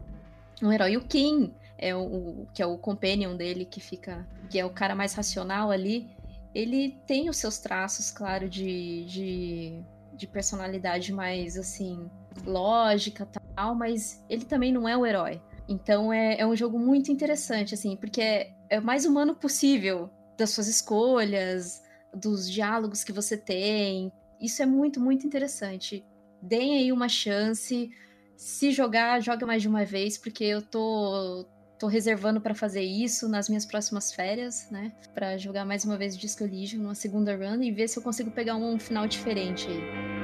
[0.62, 0.96] um herói.
[0.96, 4.26] O King é o, o, que é o companion dele, que fica.
[4.50, 6.08] que é o cara mais racional ali
[6.56, 9.78] ele tem os seus traços, claro, de, de,
[10.16, 12.10] de personalidade mais, assim,
[12.44, 15.40] lógica tal, mas ele também não é o herói.
[15.68, 20.10] Então é, é um jogo muito interessante, assim, porque é, é o mais humano possível
[20.38, 21.82] das suas escolhas,
[22.14, 24.12] dos diálogos que você tem.
[24.40, 26.04] Isso é muito, muito interessante.
[26.42, 27.90] Deem aí uma chance.
[28.36, 31.46] Se jogar, joga mais de uma vez, porque eu tô,
[31.78, 34.92] Tô reservando para fazer isso nas minhas próximas férias, né?
[35.12, 38.30] Para jogar mais uma vez Disco Elysium numa segunda run e ver se eu consigo
[38.30, 40.16] pegar um final diferente aí.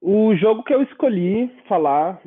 [0.00, 2.20] O jogo que eu escolhi falar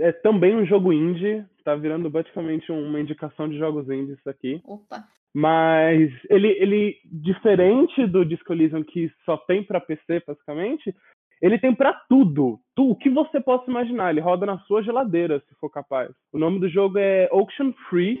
[0.00, 4.62] é também um jogo indie, tá virando praticamente uma indicação de jogos indies aqui.
[4.64, 5.06] Opa.
[5.34, 10.94] Mas ele, ele diferente do Disco Elysium que só tem para PC, basicamente,
[11.40, 12.58] ele tem para tudo.
[12.76, 14.10] Tu, o que você possa imaginar.
[14.10, 16.10] Ele roda na sua geladeira, se for capaz.
[16.32, 18.20] O nome do jogo é Auction Free.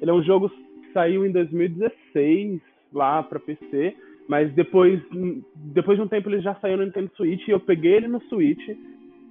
[0.00, 2.60] Ele é um jogo que saiu em 2016
[2.92, 3.96] lá para PC,
[4.28, 5.00] mas depois,
[5.54, 8.22] depois de um tempo ele já saiu no Nintendo Switch e eu peguei ele no
[8.24, 8.62] Switch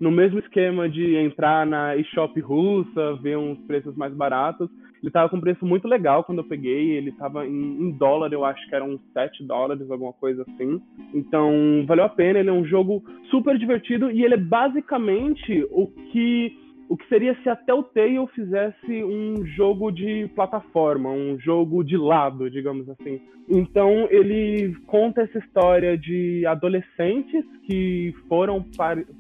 [0.02, 4.68] no mesmo esquema de entrar na eShop russa, ver uns preços mais baratos.
[5.02, 8.34] Ele tava com um preço muito legal quando eu peguei, ele tava em, em dólar,
[8.34, 10.82] eu acho que eram uns 7 dólares, alguma coisa assim.
[11.14, 15.88] Então, valeu a pena, ele é um jogo super divertido e ele é basicamente o
[16.12, 16.58] que
[16.92, 22.52] o que seria se a Telltale fizesse um jogo de plataforma, um jogo de lado,
[22.52, 23.22] digamos assim.
[23.48, 28.66] Então ele conta essa história de adolescentes que foram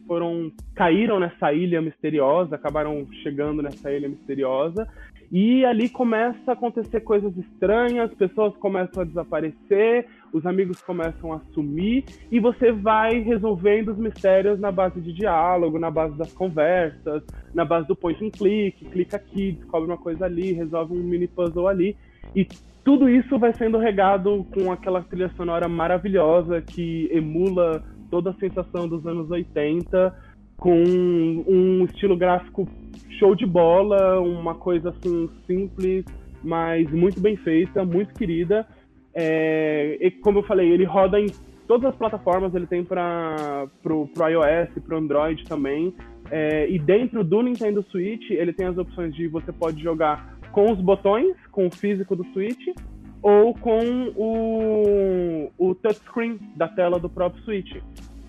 [0.05, 4.85] foram caíram nessa ilha misteriosa, acabaram chegando nessa ilha misteriosa
[5.31, 11.39] e ali começa a acontecer coisas estranhas, pessoas começam a desaparecer, os amigos começam a
[11.53, 17.23] sumir e você vai resolvendo os mistérios na base de diálogo, na base das conversas,
[17.53, 21.27] na base do point and click, clica aqui, descobre uma coisa ali, resolve um mini
[21.27, 21.95] puzzle ali.
[22.35, 22.45] E
[22.83, 28.87] tudo isso vai sendo regado com aquela trilha sonora maravilhosa que emula toda a sensação
[28.87, 30.13] dos anos 80
[30.61, 30.83] com
[31.47, 32.69] um estilo gráfico
[33.17, 36.05] show de bola, uma coisa assim simples,
[36.43, 38.67] mas muito bem feita, muito querida.
[39.11, 41.25] É, e como eu falei, ele roda em
[41.67, 45.95] todas as plataformas, ele tem para pro, pro iOS, pro Android também.
[46.29, 50.71] É, e dentro do Nintendo Switch, ele tem as opções de você pode jogar com
[50.71, 52.67] os botões, com o físico do Switch,
[53.23, 53.79] ou com
[54.15, 57.81] o, o touchscreen da tela do próprio Switch.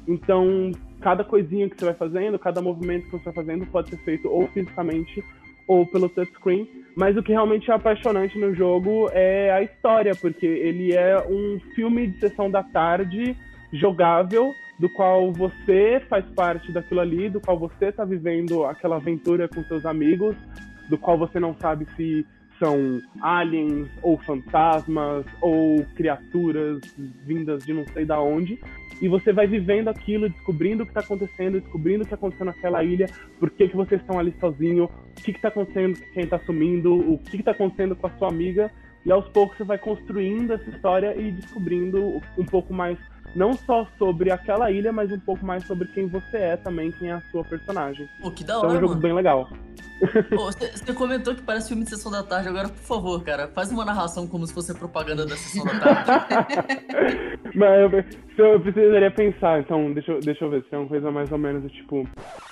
[0.06, 3.98] Então, cada coisinha que você vai fazendo, cada movimento que você vai fazendo pode ser
[3.98, 5.22] feito ou fisicamente
[5.66, 6.68] ou pelo touchscreen.
[6.96, 11.58] Mas o que realmente é apaixonante no jogo é a história, porque ele é um
[11.74, 13.36] filme de sessão da tarde
[13.72, 19.48] jogável, do qual você faz parte daquilo ali, do qual você está vivendo aquela aventura
[19.48, 20.34] com seus amigos,
[20.90, 22.26] do qual você não sabe se
[22.62, 26.80] são aliens ou fantasmas ou criaturas
[27.26, 28.56] vindas de não sei da onde.
[29.00, 32.84] E você vai vivendo aquilo, descobrindo o que está acontecendo, descobrindo o que aconteceu naquela
[32.84, 33.06] ilha,
[33.40, 36.94] por que, que vocês estão ali sozinhos, o que está acontecendo com quem está sumindo,
[37.12, 38.70] o que está acontecendo com a sua amiga,
[39.04, 42.96] e aos poucos você vai construindo essa história e descobrindo um pouco mais
[43.34, 47.08] não só sobre aquela ilha, mas um pouco mais sobre quem você é também, quem
[47.10, 48.08] é a sua personagem.
[48.20, 49.02] Pô, que da hora, então é um jogo mano.
[49.02, 49.48] bem legal.
[50.32, 53.84] Você comentou que parece filme de Sessão da Tarde, agora, por favor, cara, faz uma
[53.84, 56.10] narração como se fosse propaganda da Sessão da Tarde.
[57.54, 57.92] Mas
[58.38, 61.30] eu, eu precisaria pensar, então, deixa, eu- deixa eu ver se é uma coisa mais
[61.30, 62.08] ou menos do tipo...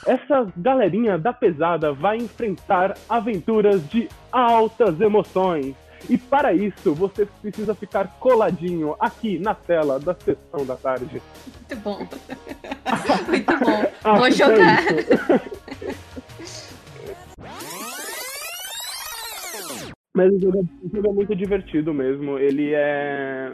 [0.07, 5.75] Essa galerinha da pesada vai enfrentar aventuras de altas emoções.
[6.09, 11.23] E para isso, você precisa ficar coladinho aqui na tela da sessão da tarde.
[11.69, 11.99] Muito bom.
[13.29, 13.85] Muito bom.
[14.03, 14.79] Ah, Vou é jogar.
[20.13, 22.37] Mas o jogo, é- o jogo é muito divertido mesmo.
[22.39, 23.53] Ele é.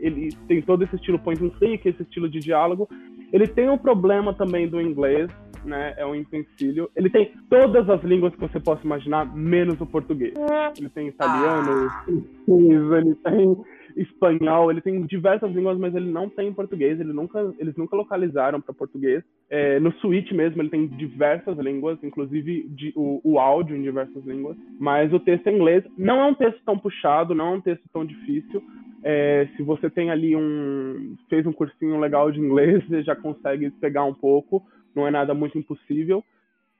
[0.00, 2.88] Ele tem todo esse estilo point and click, esse estilo de diálogo.
[3.32, 5.30] Ele tem um problema também do inglês,
[5.64, 5.94] né?
[5.96, 6.90] É um empecilho.
[6.96, 10.34] Ele tem todas as línguas que você possa imaginar, menos o português.
[10.78, 13.56] Ele tem italiano, francês, ele tem
[13.96, 16.98] espanhol, ele tem diversas línguas, mas ele não tem português.
[17.00, 19.22] Ele nunca, eles nunca localizaram para português.
[19.48, 24.24] É, no Switch mesmo ele tem diversas línguas, inclusive de- o, o áudio em diversas
[24.24, 24.56] línguas.
[24.80, 27.84] Mas o texto em inglês não é um texto tão puxado, não é um texto
[27.92, 28.62] tão difícil.
[29.06, 33.70] É, se você tem ali um fez um cursinho legal de inglês, você já consegue
[33.70, 34.62] pegar um pouco.
[34.94, 36.24] Não é nada muito impossível.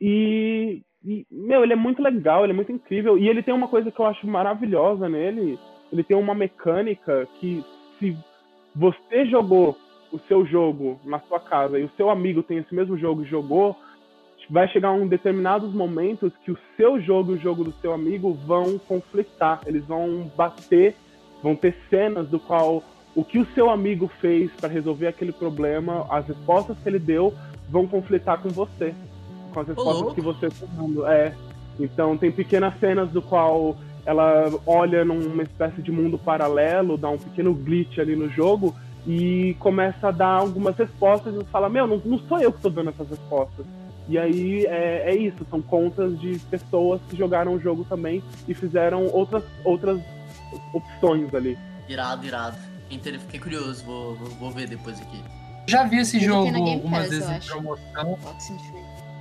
[0.00, 3.18] E, e, meu, ele é muito legal, ele é muito incrível.
[3.18, 5.58] E ele tem uma coisa que eu acho maravilhosa nele.
[5.92, 7.64] Ele tem uma mecânica que
[7.98, 8.16] se
[8.74, 9.76] você jogou
[10.12, 13.26] o seu jogo na sua casa e o seu amigo tem esse mesmo jogo e
[13.26, 13.76] jogou,
[14.48, 18.32] vai chegar um determinados momentos que o seu jogo e o jogo do seu amigo
[18.32, 20.94] vão conflitar, eles vão bater,
[21.42, 22.82] vão ter cenas do qual
[23.14, 27.32] o que o seu amigo fez para resolver aquele problema, as respostas que ele deu
[27.68, 28.94] vão conflitar com você,
[29.52, 31.06] com as respostas que você está dando.
[31.06, 31.34] É.
[31.78, 37.18] Então tem pequenas cenas do qual ela olha numa espécie de mundo paralelo, dá um
[37.18, 38.74] pequeno glitch ali no jogo
[39.06, 42.70] e começa a dar algumas respostas e fala, meu, não, não sou eu que estou
[42.70, 43.66] dando essas respostas.
[44.06, 48.52] E aí é, é isso, são contas de pessoas que jogaram o jogo também e
[48.52, 49.98] fizeram outras, outras
[50.74, 51.58] opções ali.
[51.88, 52.56] Irado, irado.
[52.90, 55.18] Inter- Fiquei curioso, vou, vou, vou ver depois aqui.
[55.66, 58.18] Já vi esse Ele jogo algumas Pass, vezes eu em promoção.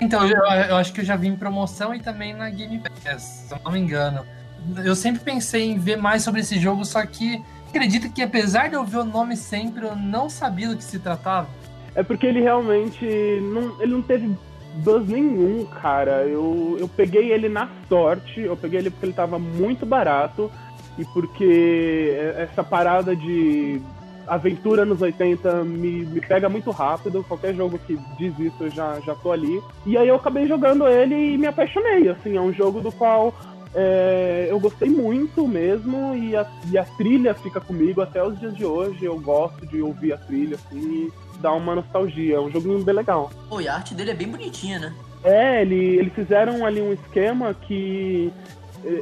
[0.01, 3.45] Então, eu, eu acho que eu já vi em promoção e também na Game Pass,
[3.47, 4.25] se eu não me engano.
[4.83, 8.75] Eu sempre pensei em ver mais sobre esse jogo, só que acredito que apesar de
[8.75, 11.47] eu ver o nome sempre, eu não sabia do que se tratava.
[11.95, 13.05] É porque ele realmente
[13.41, 14.35] não, ele não teve
[14.75, 16.23] buzz nenhum, cara.
[16.23, 20.51] Eu, eu peguei ele na sorte, eu peguei ele porque ele tava muito barato
[20.97, 23.81] e porque essa parada de
[24.27, 27.23] aventura nos 80 me, me pega muito rápido.
[27.27, 29.61] Qualquer jogo que diz isso eu já, já tô ali.
[29.85, 32.09] E aí eu acabei jogando ele e me apaixonei.
[32.09, 33.33] Assim, é um jogo do qual
[33.75, 38.55] é, eu gostei muito mesmo e a, e a trilha fica comigo até os dias
[38.55, 39.03] de hoje.
[39.03, 42.35] Eu gosto de ouvir a trilha, assim, e dá uma nostalgia.
[42.35, 43.31] É um jogo bem legal.
[43.49, 44.93] Pô, e a arte dele é bem bonitinha, né?
[45.23, 48.31] É, ele, eles fizeram ali um esquema que.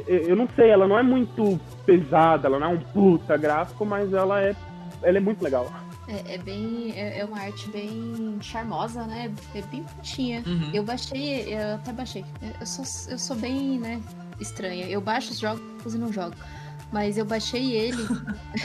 [0.06, 4.12] Eu não sei, ela não é muito pesada, ela não é um puta gráfico, mas
[4.12, 4.54] ela é,
[5.02, 5.70] ela é muito legal.
[6.08, 6.92] É, é bem.
[6.96, 9.32] É, é, uma arte bem charmosa, né?
[9.54, 10.42] É bem bonitinha.
[10.46, 10.70] Uhum.
[10.72, 12.24] Eu baixei, eu até baixei.
[12.60, 14.00] Eu sou, eu sou bem, né,
[14.40, 14.86] estranha.
[14.86, 16.34] Eu baixo os jogos e não jogo.
[16.92, 18.06] Mas eu baixei ele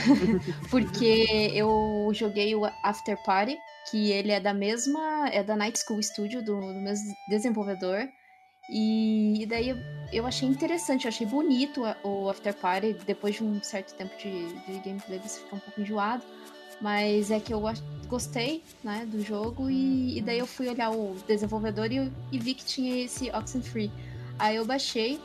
[0.70, 3.56] porque eu joguei o After Party,
[3.90, 5.28] que ele é da mesma.
[5.32, 8.06] é da Night School Studio, do, do mesmo desenvolvedor.
[8.68, 9.78] E, daí eu,
[10.12, 12.94] eu, achei interessante, eu achei bonito o After Party.
[13.06, 16.22] Depois de um certo tempo de, de gameplay, você fica um pouco enjoado.
[16.80, 17.60] Mas é que eu
[18.06, 22.54] gostei, né, do jogo e, e daí eu fui olhar o desenvolvedor e, e, vi
[22.54, 23.90] que tinha esse Oxenfree.
[24.38, 25.18] Aí eu baixei.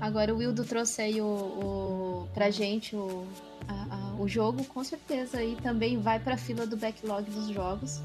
[0.00, 3.26] Agora o Wildo trouxe aí o, o pra gente o,
[3.68, 5.42] a, a, o jogo, com certeza.
[5.42, 8.02] E também vai pra fila do backlog dos jogos.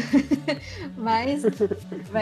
[0.96, 1.42] mas,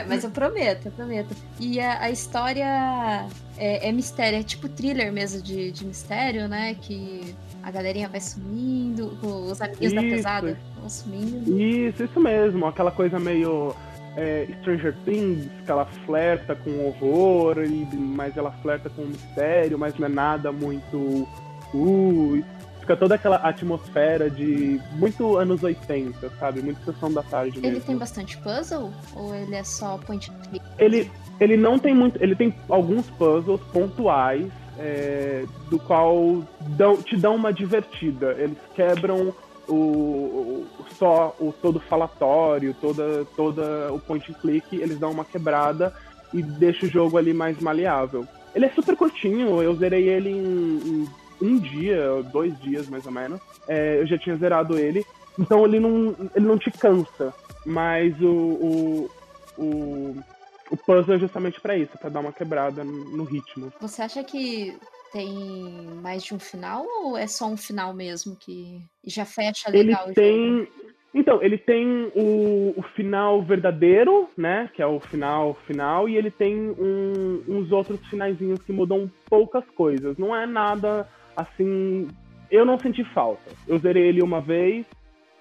[0.08, 1.34] mas eu prometo, eu prometo.
[1.58, 6.74] E a, a história é, é, mistério, é tipo thriller mesmo de, de mistério, né?
[6.74, 10.02] Que a galerinha vai sumindo, os amiguinhos isso.
[10.02, 11.60] da pesada vão sumindo.
[11.60, 13.74] Isso, isso mesmo, aquela coisa meio
[14.16, 19.96] é, Stranger Things, que ela flerta com horror, e, mas ela flerta com mistério, mas
[19.98, 21.28] não é nada muito.
[21.74, 22.42] Uh,
[22.80, 26.62] fica toda aquela atmosfera de muito anos 80, sabe?
[26.62, 27.76] Muito sessão da tarde mesmo.
[27.76, 28.92] Ele tem bastante puzzle?
[29.14, 30.64] Ou ele é só point and click?
[30.78, 32.22] Ele, ele não tem muito.
[32.22, 36.44] Ele tem alguns puzzles pontuais é, do qual
[36.76, 38.36] dão, te dão uma divertida.
[38.38, 39.34] Eles quebram
[39.68, 45.24] o, o, só o todo falatório, toda, toda o point and click, eles dão uma
[45.24, 45.92] quebrada
[46.32, 48.26] e deixa o jogo ali mais maleável.
[48.54, 51.08] Ele é super curtinho, eu zerei ele em, em
[51.40, 53.40] um dia, dois dias mais ou menos.
[53.68, 55.04] É, eu já tinha zerado ele,
[55.38, 57.34] então ele não, ele não te cansa.
[57.64, 59.10] Mas o, o,
[59.58, 60.16] o
[60.70, 63.72] o puzzle é justamente para isso, para dar uma quebrada no ritmo.
[63.80, 64.76] Você acha que
[65.12, 65.32] tem
[66.02, 70.14] mais de um final ou é só um final mesmo que já fecha legal ele
[70.14, 70.68] tem...
[71.14, 74.68] Então, ele tem o, o, final verdadeiro, né?
[74.74, 79.64] Que é o final final, e ele tem um, uns outros finaizinhos que mudam poucas
[79.70, 80.18] coisas.
[80.18, 82.08] Não é nada assim.
[82.50, 83.50] Eu não senti falta.
[83.66, 84.86] Eu zerei ele uma vez,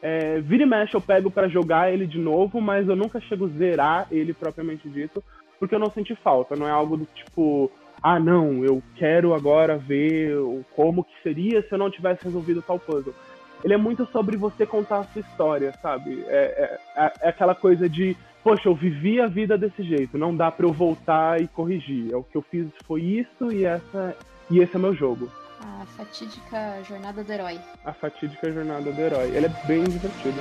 [0.01, 3.45] é, vira e mexe eu pego para jogar ele de novo, mas eu nunca chego
[3.45, 5.23] a zerar ele propriamente dito,
[5.59, 6.55] porque eu não senti falta.
[6.55, 7.71] Não é algo do tipo,
[8.03, 10.35] ah, não, eu quero agora ver
[10.75, 13.15] como que seria se eu não tivesse resolvido tal puzzle.
[13.63, 16.23] Ele é muito sobre você contar a sua história, sabe?
[16.27, 20.51] É, é, é aquela coisa de, poxa, eu vivi a vida desse jeito, não dá
[20.51, 22.13] para eu voltar e corrigir.
[22.13, 24.15] É o que eu fiz foi isso e essa
[24.51, 25.27] e esse é meu jogo.
[25.59, 27.59] A fatídica jornada do herói.
[27.83, 29.35] A fatídica jornada do herói.
[29.35, 30.39] Ele é bem divertido.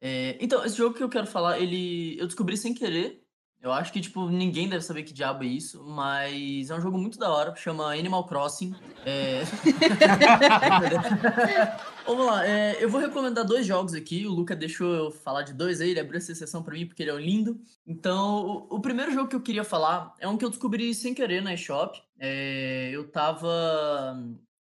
[0.00, 3.27] É, então, esse jogo que eu quero falar, ele eu descobri sem querer.
[3.60, 6.96] Eu acho que, tipo, ninguém deve saber que diabo é isso, mas é um jogo
[6.96, 8.72] muito da hora, chama Animal Crossing.
[9.04, 9.42] É...
[12.06, 14.24] Vamos lá, é, eu vou recomendar dois jogos aqui.
[14.26, 17.02] O Luca deixou eu falar de dois aí, ele abriu essa sessão pra mim porque
[17.02, 17.60] ele é um lindo.
[17.84, 21.12] Então, o, o, primeiro jogo que eu queria falar é um que eu descobri sem
[21.12, 22.00] querer na eShop.
[22.18, 24.16] É, eu tava.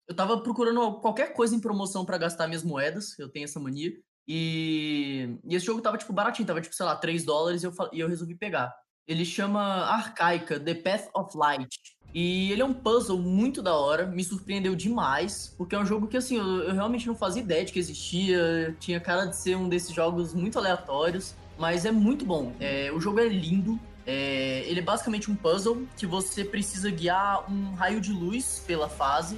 [0.07, 3.91] Eu tava procurando qualquer coisa em promoção para gastar minhas moedas, eu tenho essa mania.
[4.27, 7.73] E, e esse jogo tava, tipo, baratinho, tava, tipo, sei lá, 3 dólares e eu,
[7.93, 8.73] e eu resolvi pegar.
[9.07, 11.69] Ele chama Arcaica, The Path of Light.
[12.13, 16.07] E ele é um puzzle muito da hora, me surpreendeu demais, porque é um jogo
[16.07, 19.55] que, assim, eu, eu realmente não fazia ideia de que existia, tinha cara de ser
[19.55, 22.53] um desses jogos muito aleatórios, mas é muito bom.
[22.59, 27.51] É, o jogo é lindo, é, ele é basicamente um puzzle que você precisa guiar
[27.51, 29.37] um raio de luz pela fase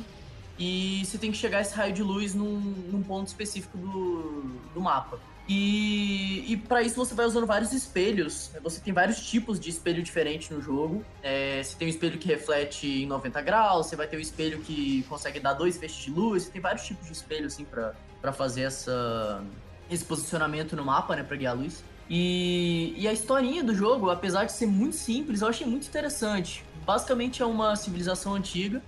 [0.57, 2.59] e você tem que chegar esse raio de luz num,
[2.91, 5.19] num ponto específico do, do mapa.
[5.51, 8.51] E, e para isso você vai usando vários espelhos.
[8.61, 11.03] Você tem vários tipos de espelho diferentes no jogo.
[11.23, 14.59] É, você tem um espelho que reflete em 90 graus, você vai ter um espelho
[14.59, 16.43] que consegue dar dois feixes de luz.
[16.43, 19.43] Você tem vários tipos de espelho assim para fazer essa,
[19.89, 21.83] esse posicionamento no mapa, né, para guiar a luz.
[22.07, 26.63] E, e a historinha do jogo, apesar de ser muito simples, eu achei muito interessante.
[26.85, 28.83] Basicamente é uma civilização antiga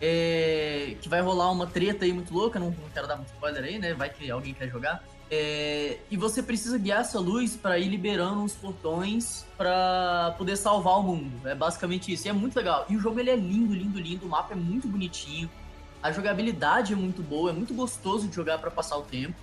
[0.00, 3.64] é, que vai rolar uma treta aí muito louca, não, não quero dar muito spoiler
[3.64, 3.92] aí, né?
[3.94, 5.02] Vai que alguém quer jogar.
[5.30, 10.98] É, e você precisa guiar essa luz para ir liberando os portões para poder salvar
[10.98, 11.48] o mundo.
[11.48, 12.26] É basicamente isso.
[12.26, 12.86] E é muito legal.
[12.88, 14.26] E o jogo ele é lindo, lindo, lindo.
[14.26, 15.50] O mapa é muito bonitinho.
[16.02, 19.34] A jogabilidade é muito boa, é muito gostoso de jogar para passar o tempo.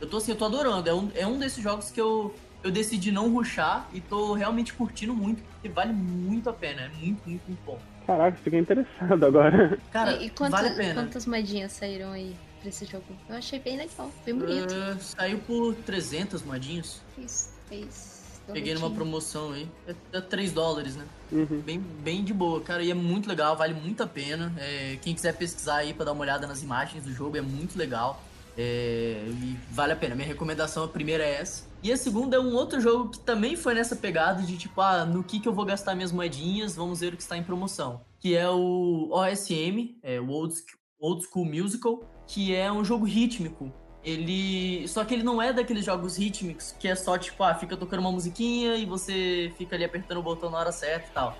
[0.00, 0.88] Eu tô assim, eu tô adorando.
[0.88, 4.74] É um, é um desses jogos que eu, eu decidi não ruxar e tô realmente
[4.74, 6.82] curtindo muito, porque vale muito a pena.
[6.82, 7.78] É muito, muito, muito bom.
[8.06, 9.78] Caraca, fiquei interessado agora.
[9.90, 11.02] Cara, e, e quantas, vale a pena.
[11.02, 13.04] quantas moedinhas saíram aí pra esse jogo?
[13.28, 14.72] Eu achei bem legal, bem bonito.
[14.72, 17.00] Uh, saiu por 300 moedinhas.
[17.16, 18.20] Fez, fez.
[18.52, 19.68] Peguei numa promoção aí.
[19.86, 21.04] É, é 3 dólares, né?
[21.30, 21.60] Uhum.
[21.60, 22.82] Bem, bem de boa, cara.
[22.82, 24.52] E é muito legal, vale muito a pena.
[24.58, 27.78] É, quem quiser pesquisar aí pra dar uma olhada nas imagens do jogo, é muito
[27.78, 28.22] legal.
[28.56, 30.14] É, e vale a pena.
[30.14, 31.68] Minha recomendação, a primeira é essa.
[31.82, 35.04] E a segunda é um outro jogo que também foi nessa pegada de tipo, ah,
[35.04, 38.02] no que, que eu vou gastar minhas moedinhas, vamos ver o que está em promoção.
[38.18, 40.54] Que é o OSM, é, o Old,
[40.98, 43.72] Old School Musical, que é um jogo rítmico.
[44.04, 44.86] Ele.
[44.88, 48.00] Só que ele não é daqueles jogos rítmicos que é só tipo, ah, fica tocando
[48.00, 51.36] uma musiquinha e você fica ali apertando o botão na hora certa e tal.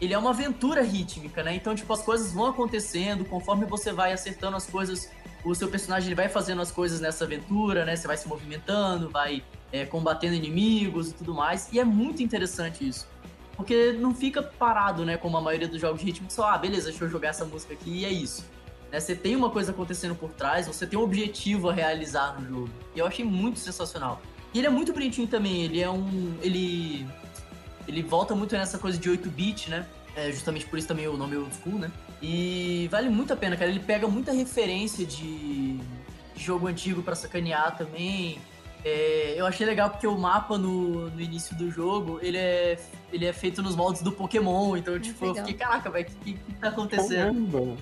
[0.00, 1.54] Ele é uma aventura rítmica, né?
[1.54, 5.10] Então, tipo, as coisas vão acontecendo, conforme você vai acertando as coisas,
[5.44, 7.94] o seu personagem vai fazendo as coisas nessa aventura, né?
[7.94, 11.70] Você vai se movimentando, vai é, combatendo inimigos e tudo mais.
[11.70, 13.06] E é muito interessante isso.
[13.54, 15.18] Porque não fica parado, né?
[15.18, 17.74] Como a maioria dos jogos de ritmo, só, ah, beleza, deixa eu jogar essa música
[17.74, 18.42] aqui e é isso.
[18.90, 19.00] Né?
[19.00, 22.70] Você tem uma coisa acontecendo por trás, você tem um objetivo a realizar no jogo.
[22.94, 24.20] E eu achei muito sensacional.
[24.52, 26.34] E ele é muito bonitinho também, ele é um.
[26.42, 27.06] Ele.
[27.86, 29.86] Ele volta muito nessa coisa de 8-bit, né?
[30.14, 31.90] É justamente por isso também o nome Old School, né?
[32.22, 33.70] E vale muito a pena, cara.
[33.70, 38.38] Ele pega muita referência de, de jogo antigo para sacanear também.
[38.84, 42.78] É, eu achei legal porque o mapa no, no início do jogo, ele é,
[43.12, 46.32] ele é feito nos moldes do Pokémon, então, tipo, eu fiquei, caraca, velho, o que,
[46.32, 47.76] que, que tá acontecendo?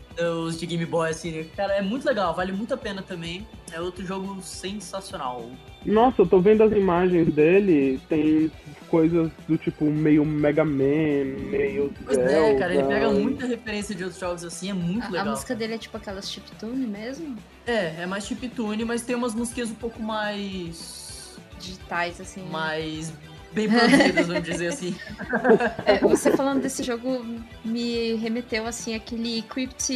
[0.44, 1.46] Os de Game Boy, assim, né?
[1.57, 3.46] Cara, é muito legal, vale muito a pena também.
[3.72, 5.49] É outro jogo sensacional.
[5.84, 8.50] Nossa, eu tô vendo as imagens dele, tem
[8.88, 12.32] coisas do tipo meio Mega Man, meio Pois Zelda.
[12.32, 15.26] é, cara, ele pega muita referência de outros jogos assim, é muito A, a legal.
[15.30, 17.36] música dele é tipo aquelas chiptune mesmo?
[17.66, 21.38] É, é mais chiptune, mas tem umas músicas um pouco mais...
[21.60, 22.42] Digitais, assim.
[22.42, 22.48] né?
[22.52, 23.12] Mais
[23.52, 24.94] bem produzidas, vamos dizer assim.
[25.84, 27.24] É, você falando desse jogo
[27.64, 29.92] me remeteu, assim, aquele Crypt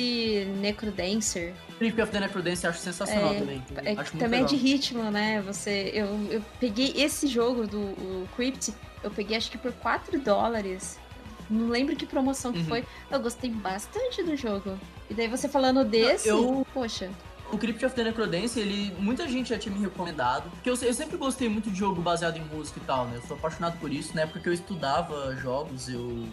[0.61, 1.53] Necrodancer.
[1.91, 3.63] Creep of the Necrodancer eu acho sensacional É, também.
[3.85, 4.47] É, acho também é legal.
[4.49, 5.43] de ritmo, né?
[5.47, 8.73] Você, eu, eu peguei esse jogo do Crypt,
[9.03, 10.99] eu peguei acho que por 4 dólares.
[11.51, 12.65] Não lembro que promoção que Uhum.
[12.67, 12.85] foi.
[13.11, 14.79] Eu gostei bastante do jogo.
[15.11, 17.11] E daí você falando desse, eu- poxa.
[17.53, 20.49] O Crypt of the Necrodancer, ele, muita gente já tinha me recomendado.
[20.53, 23.17] Porque eu, eu sempre gostei muito de jogo baseado em música e tal, né?
[23.19, 24.15] Eu sou apaixonado por isso.
[24.15, 26.25] Na época que eu estudava jogos, eu.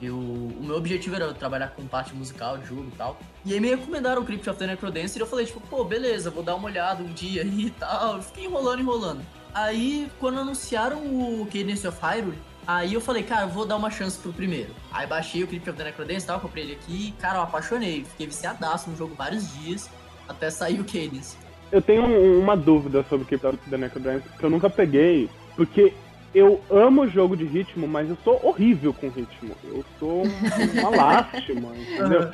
[0.00, 3.18] Eu, o meu objetivo era trabalhar com parte musical de jogo e tal.
[3.44, 6.30] E aí me recomendaram o Crypt of the Necrodancer e eu falei, tipo, pô, beleza,
[6.30, 8.16] vou dar uma olhada um dia e tal.
[8.16, 9.20] Eu fiquei enrolando, enrolando.
[9.52, 14.16] Aí, quando anunciaram o Cadence of Hyrule, aí eu falei, cara, vou dar uma chance
[14.18, 14.70] pro primeiro.
[14.92, 18.04] Aí baixei o Crypt of the Necrodancer e tal, comprei ele aqui cara, eu apaixonei.
[18.04, 19.90] Fiquei viciadaço no jogo vários dias,
[20.28, 21.36] até sair o Cadence.
[21.72, 25.28] Eu tenho um- uma dúvida sobre o Keep Up the Necrodancer, que eu nunca peguei,
[25.56, 25.92] porque
[26.34, 29.54] eu amo jogo de ritmo, mas eu sou horrível com ritmo.
[29.64, 30.30] Eu sou um-
[30.80, 32.30] uma lástima, entendeu?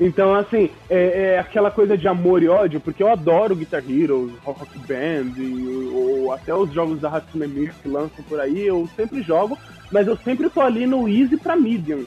[0.00, 4.32] Então, assim, é, é aquela coisa de amor e ódio, porque eu adoro Guitar Hero,
[4.44, 8.88] Rock Band, e, ou até os jogos da Hatsune Miku que lançam por aí, eu
[8.94, 9.58] sempre jogo,
[9.90, 12.04] mas eu sempre tô ali no easy pra medium.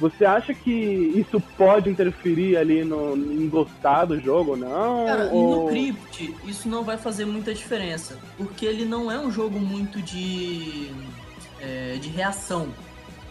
[0.00, 5.06] Você acha que isso pode interferir ali no, em gostar do jogo não?
[5.06, 5.64] Cara, ou...
[5.64, 8.16] no Crypt, isso não vai fazer muita diferença.
[8.36, 10.92] Porque ele não é um jogo muito de.
[11.60, 12.68] é, de reação.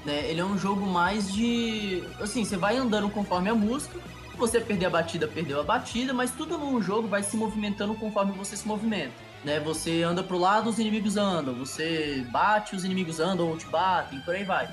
[0.06, 0.30] Né?
[0.30, 2.04] Ele é um jogo mais de.
[2.20, 3.98] Assim, você vai andando conforme a música.
[4.38, 8.34] Você perder a batida, perdeu a batida, mas tudo no jogo vai se movimentando conforme
[8.34, 9.14] você se movimenta.
[9.44, 9.60] Né?
[9.62, 11.56] Você anda pro lado, os inimigos andam.
[11.56, 14.70] Você bate, os inimigos andam ou te batem, por aí vai.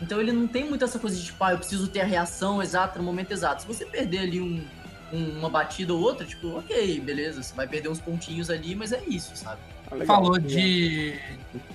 [0.00, 2.62] Então ele não tem muito essa coisa de tipo, ah, eu preciso ter a reação
[2.62, 3.62] exata no momento exato.
[3.62, 4.64] Se você perder ali um,
[5.12, 8.92] um- uma batida ou outra, tipo, ok, beleza, você vai perder uns pontinhos ali, mas
[8.92, 9.60] é isso, sabe?
[10.06, 11.14] Falou de,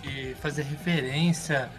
[0.04, 1.70] de fazer referência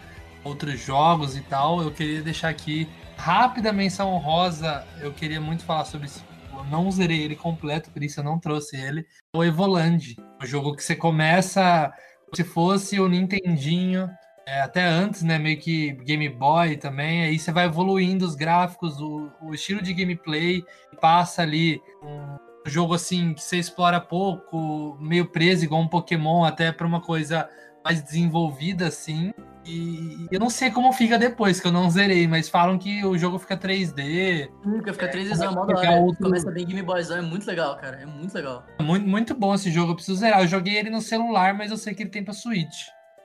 [0.43, 1.81] a outros jogos e tal.
[1.81, 2.87] Eu queria deixar aqui
[3.17, 4.85] rápida menção honrosa.
[4.99, 6.23] Eu queria muito falar sobre isso.
[6.53, 9.05] Eu não zerei ele completo, por isso eu não trouxe ele.
[9.35, 11.91] O Evoland, o jogo que você começa
[12.25, 14.09] como se fosse o Nintendinho,
[14.47, 15.37] é, até antes, né?
[15.39, 17.23] Meio que Game Boy também.
[17.23, 20.63] Aí você vai evoluindo os gráficos, o, o estilo de gameplay,
[21.01, 22.37] passa ali um
[22.67, 27.47] jogo assim que você explora pouco, meio preso igual um Pokémon, até para uma coisa
[27.83, 29.33] mais desenvolvida assim.
[29.67, 33.17] E eu não sei como fica depois, que eu não zerei, mas falam que o
[33.17, 34.47] jogo fica 3D.
[34.63, 35.91] Nunca fica 3 É, é mó da hora.
[36.01, 37.97] outro- Começa bem Game Boyzão, é muito legal, cara.
[37.99, 38.63] É muito legal.
[38.79, 40.41] Muito, muito bom esse jogo, eu preciso zerar.
[40.41, 42.75] Eu joguei ele no celular, mas eu sei que ele tem pra Switch.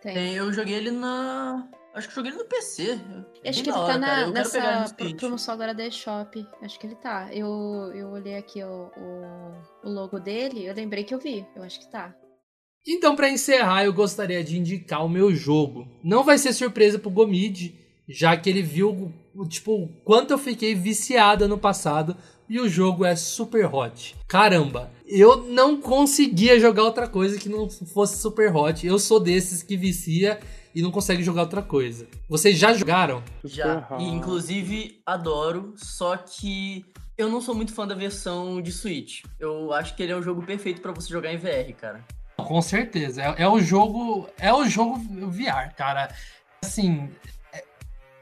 [0.03, 1.69] Tem, eu joguei ele na.
[1.95, 2.99] Acho que joguei ele no PC.
[3.43, 6.47] Eu acho que ele hora, tá na, nessa promoção agora da eShop.
[6.63, 7.29] Acho que ele tá.
[7.33, 7.49] Eu,
[7.95, 11.47] eu olhei aqui o, o, o logo dele, eu lembrei que eu vi.
[11.55, 12.15] Eu acho que tá.
[12.87, 15.87] Então, pra encerrar, eu gostaria de indicar o meu jogo.
[16.03, 17.75] Não vai ser surpresa pro Gomid,
[18.09, 22.17] já que ele viu o tipo o quanto eu fiquei viciada no passado
[22.51, 24.17] e o jogo é super hot.
[24.27, 28.85] Caramba, eu não conseguia jogar outra coisa que não fosse super hot.
[28.85, 30.41] Eu sou desses que vicia
[30.75, 32.09] e não consegue jogar outra coisa.
[32.29, 33.23] Vocês já jogaram?
[33.45, 33.87] Já.
[34.01, 36.85] E inclusive adoro, só que
[37.17, 39.23] eu não sou muito fã da versão de Switch.
[39.39, 42.05] Eu acho que ele é um jogo perfeito pra você jogar em VR, cara.
[42.37, 43.23] Com certeza.
[43.23, 44.29] É, é o jogo.
[44.37, 44.99] É o jogo
[45.29, 46.13] VR, cara.
[46.65, 47.09] Assim.
[47.53, 47.63] é-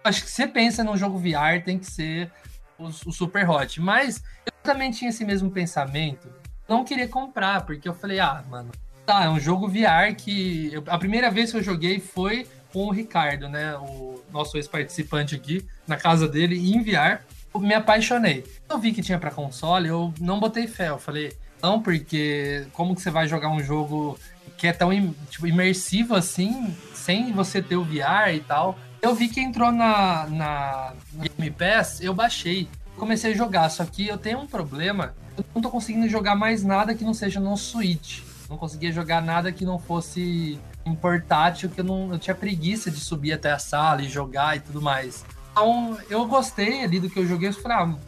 [0.05, 2.31] acho que você pensa num jogo VR, tem que ser
[2.79, 3.81] o, o Super Hot.
[3.81, 6.29] Mas eu também tinha esse mesmo pensamento.
[6.68, 8.70] Não queria comprar, porque eu falei, ah, mano,
[9.07, 10.70] tá, é um jogo VR que.
[10.72, 13.76] eu- a primeira vez que eu joguei foi com o Ricardo, né?
[13.79, 17.20] O nosso ex-participante aqui, na casa dele, em VR.
[17.55, 18.45] Eu me apaixonei.
[18.68, 20.91] Eu vi que tinha pra console, eu não botei fé.
[20.91, 24.18] Eu falei, não, porque como que você vai jogar um jogo
[24.59, 24.91] que é tão
[25.31, 28.79] tipo, imersivo assim, sem você ter o VR e tal?
[29.01, 32.68] Eu vi que entrou na, na Game Pass, eu baixei.
[32.96, 35.14] Comecei a jogar, só que eu tenho um problema.
[35.36, 38.22] Eu não tô conseguindo jogar mais nada que não seja no Switch.
[38.51, 42.90] Não conseguia jogar nada que não fosse em portátil, que eu não eu tinha preguiça
[42.90, 45.24] de subir até a sala e jogar e tudo mais.
[45.53, 47.99] Então, eu gostei ali do que eu joguei, eu falei, ah,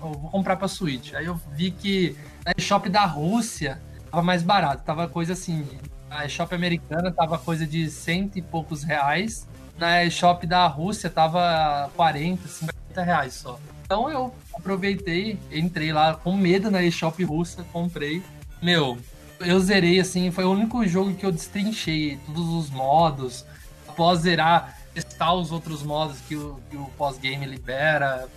[0.00, 1.14] eu vou comprar pra Switch.
[1.14, 3.80] Aí eu vi que na eShop da Rússia
[4.10, 5.66] tava mais barato, tava coisa assim.
[6.08, 9.48] Na eShop americana tava coisa de cento e poucos reais.
[9.78, 13.58] Na eShop da Rússia tava 40, 50 reais só.
[13.84, 18.22] Então eu aproveitei, entrei lá com medo na eShop russa, comprei.
[18.60, 18.98] Meu,
[19.40, 23.44] eu zerei assim, foi o único jogo que eu destrinchei todos os modos.
[23.86, 28.28] Após zerar, testar os outros modos que o, o pós-game libera.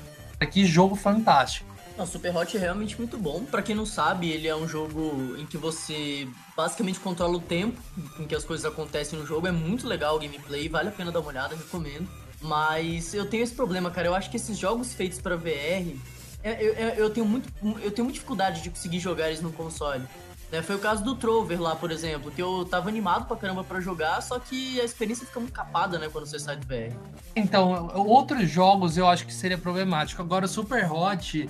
[0.51, 1.70] Que jogo fantástico.
[1.97, 3.43] Não, Super Hot é realmente muito bom.
[3.43, 7.79] Pra quem não sabe, ele é um jogo em que você basicamente controla o tempo
[8.19, 9.47] em que as coisas acontecem no jogo.
[9.47, 12.07] É muito legal o gameplay, vale a pena dar uma olhada, recomendo.
[12.41, 14.07] Mas eu tenho esse problema, cara.
[14.07, 15.95] Eu acho que esses jogos feitos pra VR,
[16.43, 17.47] eu, eu, eu tenho muito,
[17.81, 20.03] eu tenho muita dificuldade de conseguir jogar eles no console.
[20.51, 23.63] Né, Foi o caso do Trover lá, por exemplo, que eu tava animado pra caramba
[23.63, 26.93] pra jogar, só que a experiência fica muito capada, né, quando você sai do VR.
[27.35, 30.21] Então, outros jogos eu acho que seria problemático.
[30.21, 31.49] Agora, o Super Hot,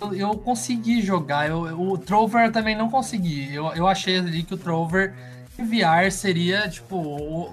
[0.00, 1.48] eu, eu consegui jogar.
[1.48, 3.54] Eu, o Trover eu também não consegui.
[3.54, 5.14] Eu, eu achei ali que o Trover
[5.58, 7.52] em VR seria, tipo, o-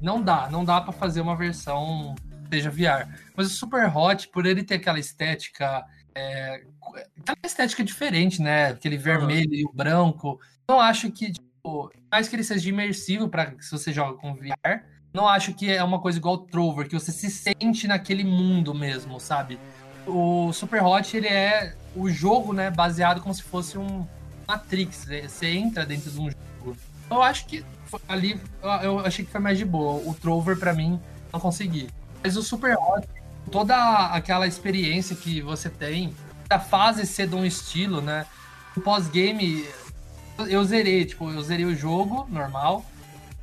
[0.00, 3.08] não dá, não dá pra fazer uma versão que seja VR.
[3.34, 5.84] Mas o Super Hot, por ele ter aquela estética,
[6.14, 6.62] é,
[7.20, 8.68] aquela estética diferente, né?
[8.68, 10.38] Aquele vermelho e o branco,
[10.68, 14.84] eu acho que, tipo, mais que ele seja imersivo para se você joga com VR,
[15.12, 18.74] não acho que é uma coisa igual o Trover, que você se sente naquele mundo
[18.74, 19.58] mesmo, sabe?
[20.06, 24.06] O Super Hot, ele é o jogo, né, baseado como se fosse um
[24.46, 26.76] Matrix, você entra dentro de um jogo.
[27.10, 27.64] Eu acho que
[28.08, 28.40] ali,
[28.82, 29.94] eu- achei que foi mais de boa.
[30.08, 31.00] O Trover, pra mim,
[31.32, 31.88] não consegui.
[32.22, 33.06] Mas o Super Hot,
[33.50, 33.76] toda
[34.08, 36.14] aquela experiência que você tem,
[36.48, 38.26] a fase ser de um estilo, né?
[38.76, 39.66] O pós-game,
[40.48, 42.84] eu zerei, tipo, eu zerei o jogo normal,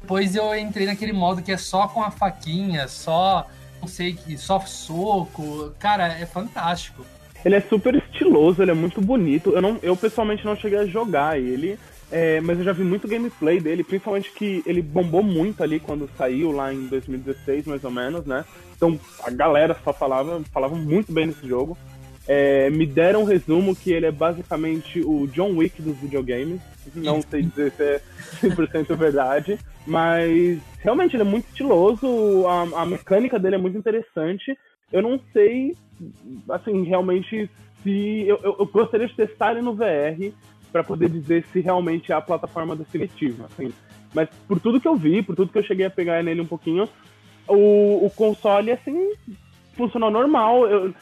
[0.02, 3.48] depois eu entrei naquele modo que é só com a faquinha, só,
[3.84, 5.74] não sei, que só soco.
[5.78, 7.06] Cara, é fantástico.
[7.44, 9.52] Ele é super estiloso, ele é muito bonito.
[9.52, 11.78] Eu, não, eu pessoalmente não cheguei a jogar ele,
[12.10, 16.10] é, mas eu já vi muito gameplay dele, principalmente que ele bombou muito ali quando
[16.18, 18.46] saiu, lá em 2016, mais ou menos, né?
[18.76, 21.78] Então a galera só falava, falava muito bem desse jogo.
[22.26, 26.62] É, me deram um resumo que ele é basicamente o John Wick dos videogames.
[26.96, 28.02] Não sei dizer se é
[28.42, 34.58] 100% verdade, mas realmente ele é muito estiloso, a, a mecânica dele é muito interessante.
[34.92, 35.76] Eu não sei,
[36.50, 37.50] assim, realmente
[37.82, 38.26] se.
[38.28, 40.32] Eu, eu, eu gostaria de testar ele no VR
[40.72, 43.46] para poder dizer se realmente é a plataforma definitiva.
[43.46, 43.74] Assim.
[44.14, 46.46] Mas por tudo que eu vi, por tudo que eu cheguei a pegar nele um
[46.46, 46.88] pouquinho,
[47.48, 49.14] o, o console, assim,
[49.76, 50.66] funcionou normal.
[50.68, 50.94] Eu,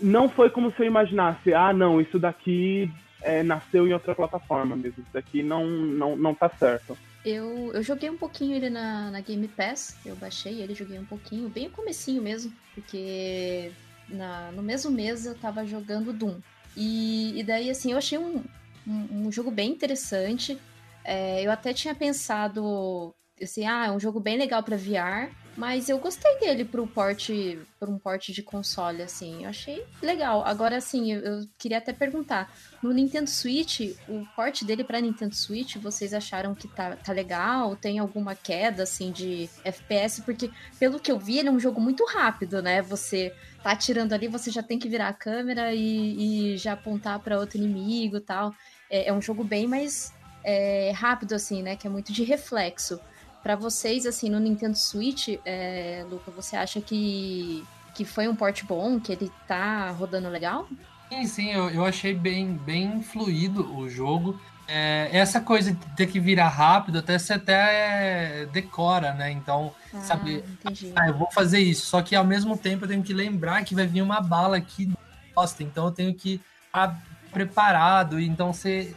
[0.00, 2.90] não foi como se eu imaginasse, ah, não, isso daqui
[3.22, 5.02] é, nasceu em outra plataforma mesmo.
[5.02, 6.96] Isso daqui não, não, não tá certo.
[7.26, 11.04] Eu, eu joguei um pouquinho ele na, na Game Pass, eu baixei ele, joguei um
[11.04, 13.72] pouquinho, bem o comecinho mesmo, porque
[14.08, 16.38] na, no mesmo mês eu tava jogando Doom.
[16.76, 18.44] E, e daí, assim, eu achei um,
[18.86, 20.56] um, um jogo bem interessante.
[21.02, 23.12] É, eu até tinha pensado,
[23.42, 27.58] assim, ah, é um jogo bem legal pra VR, Mas eu gostei dele pro porte,
[27.80, 29.44] por um porte de console, assim.
[29.44, 30.44] Eu achei legal.
[30.44, 32.52] Agora, assim, eu, eu queria até perguntar.
[32.82, 37.74] No Nintendo Switch, o porte dele pra Nintendo Switch, vocês acharam que tá, tá legal?
[37.74, 40.20] Tem alguma queda, assim, de FPS?
[40.20, 42.82] Porque, pelo que eu vi, ele é um jogo muito rápido, né?
[42.82, 47.18] Você tá atirando ali, você já tem que virar a câmera e, e já apontar
[47.20, 48.54] para outro inimigo tal.
[48.90, 50.12] É, é, um jogo bem mais
[50.44, 51.76] é, rápido, assim, né?
[51.76, 53.00] Que é muito de reflexo.
[53.46, 58.64] Para vocês, assim, no Nintendo Switch, é, Luca, você acha que, que foi um port
[58.64, 60.68] bom, que ele tá rodando legal?
[61.08, 64.36] Sim, sim, eu, eu achei bem, bem fluido o jogo.
[64.66, 69.30] É, essa coisa de ter que virar rápido, até você até decora, né?
[69.30, 70.92] Então, Ah, sabe, entendi.
[70.96, 71.86] ah, eu vou fazer isso.
[71.86, 74.92] Só que ao mesmo tempo eu tenho que lembrar que vai vir uma bala aqui
[75.32, 78.18] bosta, então eu tenho que estar preparado.
[78.18, 78.92] Então você.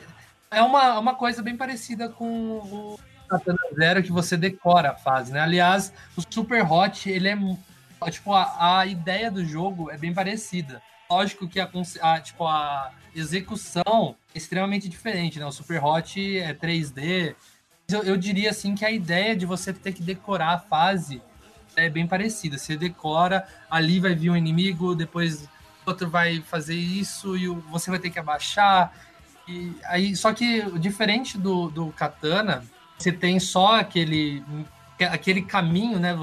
[0.50, 3.00] É uma, uma coisa bem parecida com o
[3.30, 5.40] Katana Zero que você decora a fase, né?
[5.40, 7.38] Aliás, o Super Hot, ele é.
[8.10, 10.82] Tipo, a, a ideia do jogo é bem parecida.
[11.12, 11.70] Lógico que a,
[12.02, 15.46] a, tipo, a execução é extremamente diferente, né?
[15.46, 17.36] O Super Hot é 3D.
[17.88, 21.22] Mas Eu, eu diria assim que a ideia de você ter que decorar a fase
[21.76, 22.58] é bem parecida.
[22.58, 25.48] Você decora, ali vai vir um inimigo, depois
[25.86, 28.94] outro vai fazer isso e você vai ter que abaixar.
[29.48, 32.64] E aí, só que diferente do, do Katana,
[33.00, 34.44] você tem só aquele
[35.00, 36.14] aquele caminho, né?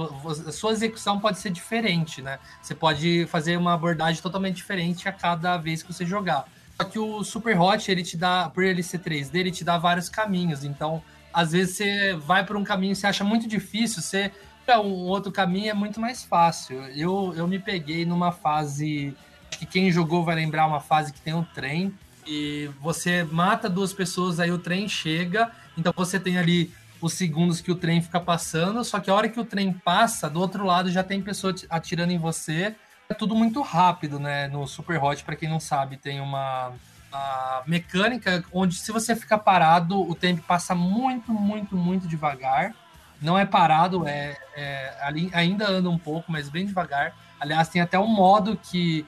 [0.46, 2.38] A sua execução pode ser diferente, né?
[2.60, 6.44] Você pode fazer uma abordagem totalmente diferente a cada vez que você jogar.
[6.76, 9.78] Só que o Super Hot, ele te dá, por ele ser 3D, ele te dá
[9.78, 10.62] vários caminhos.
[10.62, 11.02] Então,
[11.32, 14.30] às vezes você vai por um caminho que você acha muito difícil, você
[14.66, 16.82] para um outro caminho é muito mais fácil.
[16.94, 19.16] Eu, eu me peguei numa fase
[19.50, 21.94] que quem jogou vai lembrar uma fase que tem um trem
[22.26, 27.60] e você mata duas pessoas, aí o trem chega, então você tem ali os segundos
[27.60, 30.64] que o trem fica passando, só que a hora que o trem passa, do outro
[30.64, 32.74] lado já tem pessoa ati- atirando em você.
[33.08, 34.48] É tudo muito rápido, né?
[34.48, 36.72] No Super Hot, para quem não sabe, tem uma,
[37.12, 42.74] uma mecânica onde se você ficar parado, o tempo passa muito, muito, muito devagar.
[43.20, 47.14] Não é parado, é, é ali ainda anda um pouco, mas bem devagar.
[47.38, 49.06] Aliás, tem até um modo que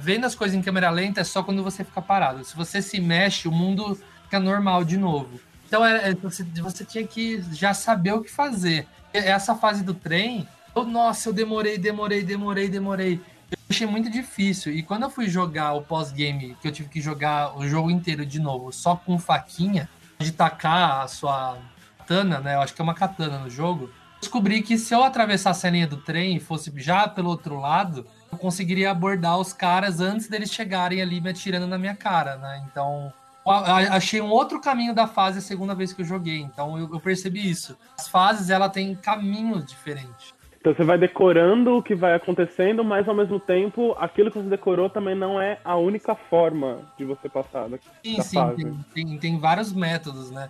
[0.00, 2.44] vendo as coisas em câmera lenta é só quando você fica parado.
[2.44, 5.40] Se você se mexe, o mundo fica normal de novo.
[5.74, 8.86] Então é, é- você, você tinha que já saber o que fazer.
[9.12, 13.20] Essa fase do trem, eu- nossa, eu demorei, demorei, demorei, demorei.
[13.50, 14.72] Eu achei muito difícil.
[14.72, 18.24] E quando eu fui jogar o pós-game, que eu tive que jogar o jogo inteiro
[18.24, 19.88] de novo, só com faquinha,
[20.20, 21.58] de tacar a sua
[21.98, 22.54] katana, né?
[22.54, 23.90] Eu acho que é uma katana no jogo.
[24.20, 28.06] Descobri que se eu atravessasse a linha do trem e fosse já pelo outro lado,
[28.30, 32.64] eu conseguiria abordar os caras antes deles chegarem ali me atirando na minha cara, né?
[32.70, 33.12] Então,
[33.46, 36.40] achei um outro caminho da fase a segunda vez que eu joguei.
[36.40, 37.76] Então, eu, eu percebi isso.
[37.98, 40.34] As fases, ela tem caminhos diferentes.
[40.64, 44.48] Então você vai decorando o que vai acontecendo, mas ao mesmo tempo, aquilo que você
[44.48, 48.56] decorou também não é a única forma de você passar da, Sim, da sim, fase.
[48.56, 50.48] tem, tem, tem vários métodos, né?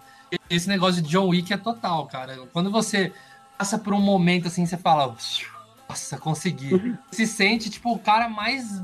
[0.49, 2.38] Esse negócio de John Wick é total, cara.
[2.53, 3.12] Quando você
[3.59, 5.16] passa por um momento assim, você fala,
[5.88, 6.97] nossa, consegui.
[7.11, 8.80] Se sente tipo o cara mais.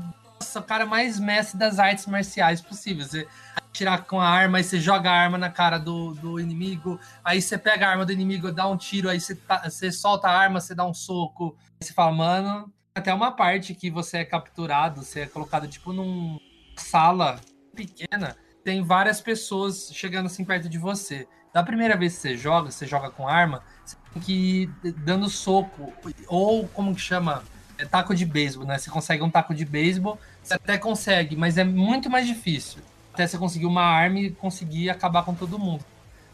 [0.59, 3.05] O cara mais mestre das artes marciais possível.
[3.05, 6.99] Você atirar com a arma, aí você joga a arma na cara do, do inimigo,
[7.23, 10.27] aí você pega a arma do inimigo, dá um tiro, aí você, tá- você solta
[10.27, 11.55] a arma, você dá um soco.
[11.79, 15.93] Aí você fala, mano, até uma parte que você é capturado, você é colocado tipo
[15.93, 16.37] num
[16.75, 17.39] sala
[17.73, 21.27] pequena, tem várias pessoas chegando assim perto de você.
[21.53, 24.33] Da primeira vez que você joga, você joga com arma, você tem que
[24.63, 25.93] ir dando soco,
[26.27, 27.43] ou como que chama?
[27.77, 28.77] É taco de beisebol, né?
[28.77, 32.81] Você consegue um taco de beisebol, você até consegue, mas é muito mais difícil.
[33.13, 35.83] Até você conseguir uma arma e conseguir acabar com todo mundo.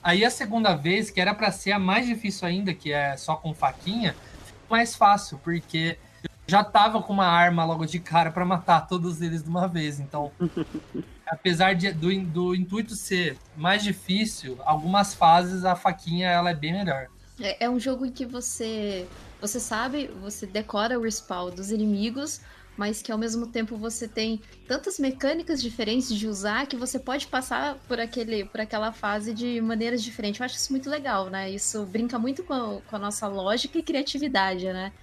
[0.04, 3.36] Aí a segunda vez, que era pra ser a mais difícil ainda, que é só
[3.36, 8.32] com faquinha, ficou mais fácil, porque eu já tava com uma arma logo de cara
[8.32, 10.00] pra matar todos eles de uma vez.
[10.00, 10.32] Então,
[11.28, 16.74] apesar de- do, do intuito ser mais difícil, algumas fases a faquinha ela é bem
[16.74, 17.08] melhor.
[17.40, 19.08] É, é um jogo em que você
[19.40, 22.42] você sabe, você decora o respawn dos inimigos,
[22.78, 27.28] mas que ao mesmo tempo você tem tantas mecânicas diferentes de usar que você pode
[27.28, 30.40] passar por aquele por aquela fase de maneiras diferentes.
[30.40, 31.50] Eu acho isso muito legal, né?
[31.50, 34.94] Isso brinca muito com a, com a nossa lógica e criatividade, né?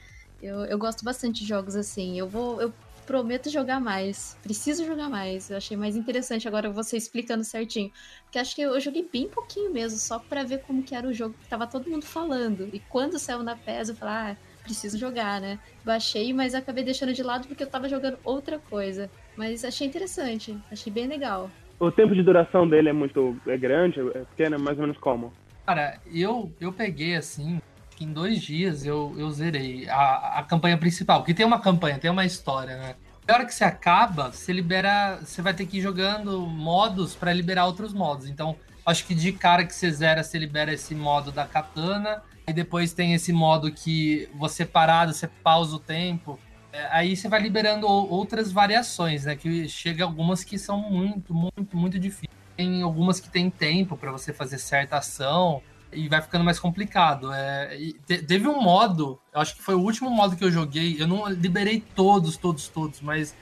[0.41, 2.19] Eu, eu gosto bastante de jogos assim.
[2.19, 2.73] Eu vou eu
[3.05, 4.37] prometo jogar mais.
[4.43, 5.51] Preciso jogar mais.
[5.51, 7.93] Eu achei mais interessante agora você explicando certinho.
[8.25, 11.13] Porque acho que eu joguei bem pouquinho mesmo, só pra ver como que era o
[11.13, 12.69] jogo que tava todo mundo falando.
[12.73, 15.59] E quando saiu na PES, eu falei, ah, preciso jogar, né?
[15.85, 19.09] Baixei, mas acabei deixando de lado porque eu tava jogando outra coisa.
[19.37, 21.49] Mas achei interessante, achei bem legal.
[21.79, 24.99] O tempo de duração dele é muito é grande, é pequeno, é mais ou menos
[24.99, 25.33] como?
[25.67, 27.61] Cara, eu, eu peguei assim,
[28.01, 32.11] Em dois dias eu, eu zerei a, a campanha principal, porque tem uma campanha, tem
[32.11, 32.95] uma história, né?
[33.27, 35.19] Na hora que você acaba, você libera.
[35.23, 38.29] Você vai ter que ir jogando modos para liberar outros modos.
[38.29, 38.55] Então,
[38.85, 42.23] acho que de cara que você zera, você libera esse modo da katana.
[42.47, 46.39] E depois tem esse modo que você parado, você pausa o tempo.
[46.73, 49.35] É, aí você vai liberando outras variações, né?
[49.37, 52.35] Que chega algumas que são muito, muito, muito difíceis.
[52.57, 55.63] Tem algumas que tem tempo para você fazer certa ação
[55.95, 57.33] e vai ficando mais complicado.
[57.33, 57.77] É,
[58.07, 61.07] te, teve um modo, eu acho que foi o último modo que eu joguei, eu
[61.07, 63.35] não liberei todos, todos, todos, mas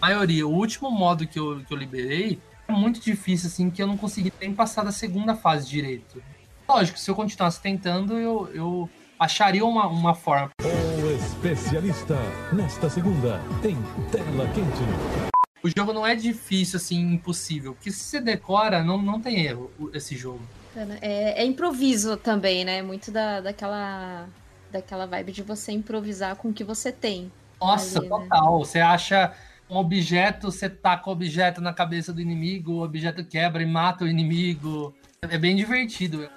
[0.00, 3.82] a maioria, o último modo que eu, que eu liberei é muito difícil, assim, que
[3.82, 6.22] eu não consegui nem passar da segunda fase direito.
[6.68, 10.50] Lógico, se eu continuasse tentando, eu, eu acharia uma, uma forma.
[10.60, 12.16] O especialista,
[12.52, 13.76] nesta segunda, tem
[14.10, 15.30] tela quente.
[15.62, 17.74] O jogo não é difícil, assim, impossível.
[17.74, 20.40] Porque se você decora, não, não tem erro esse jogo.
[21.00, 22.82] É, é improviso também, né?
[22.82, 24.28] Muito da, daquela,
[24.70, 27.30] daquela vibe de você improvisar com o que você tem.
[27.60, 28.16] Nossa, ali, né?
[28.16, 28.58] total.
[28.58, 28.64] Né?
[28.64, 29.32] Você acha
[29.70, 34.04] um objeto, você taca o objeto na cabeça do inimigo, o objeto quebra e mata
[34.04, 34.94] o inimigo.
[35.22, 36.28] É bem divertido.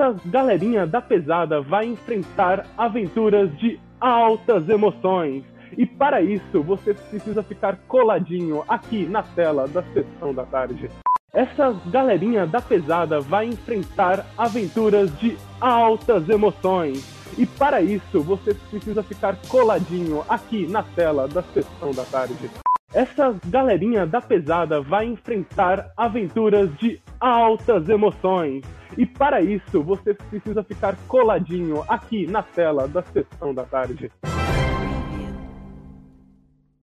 [0.00, 5.44] Essa galerinha da pesada vai enfrentar aventuras de altas emoções.
[5.76, 10.88] E para isso, você precisa ficar coladinho aqui na tela da sessão da tarde.
[11.34, 17.04] Essa galerinha da pesada vai enfrentar aventuras de altas emoções.
[17.36, 22.50] E para isso, você precisa ficar coladinho aqui na tela da sessão da tarde.
[22.92, 28.64] Essa galerinha da pesada vai enfrentar aventuras de altas emoções.
[28.98, 34.10] E para isso, você precisa ficar coladinho aqui na tela da sessão da tarde.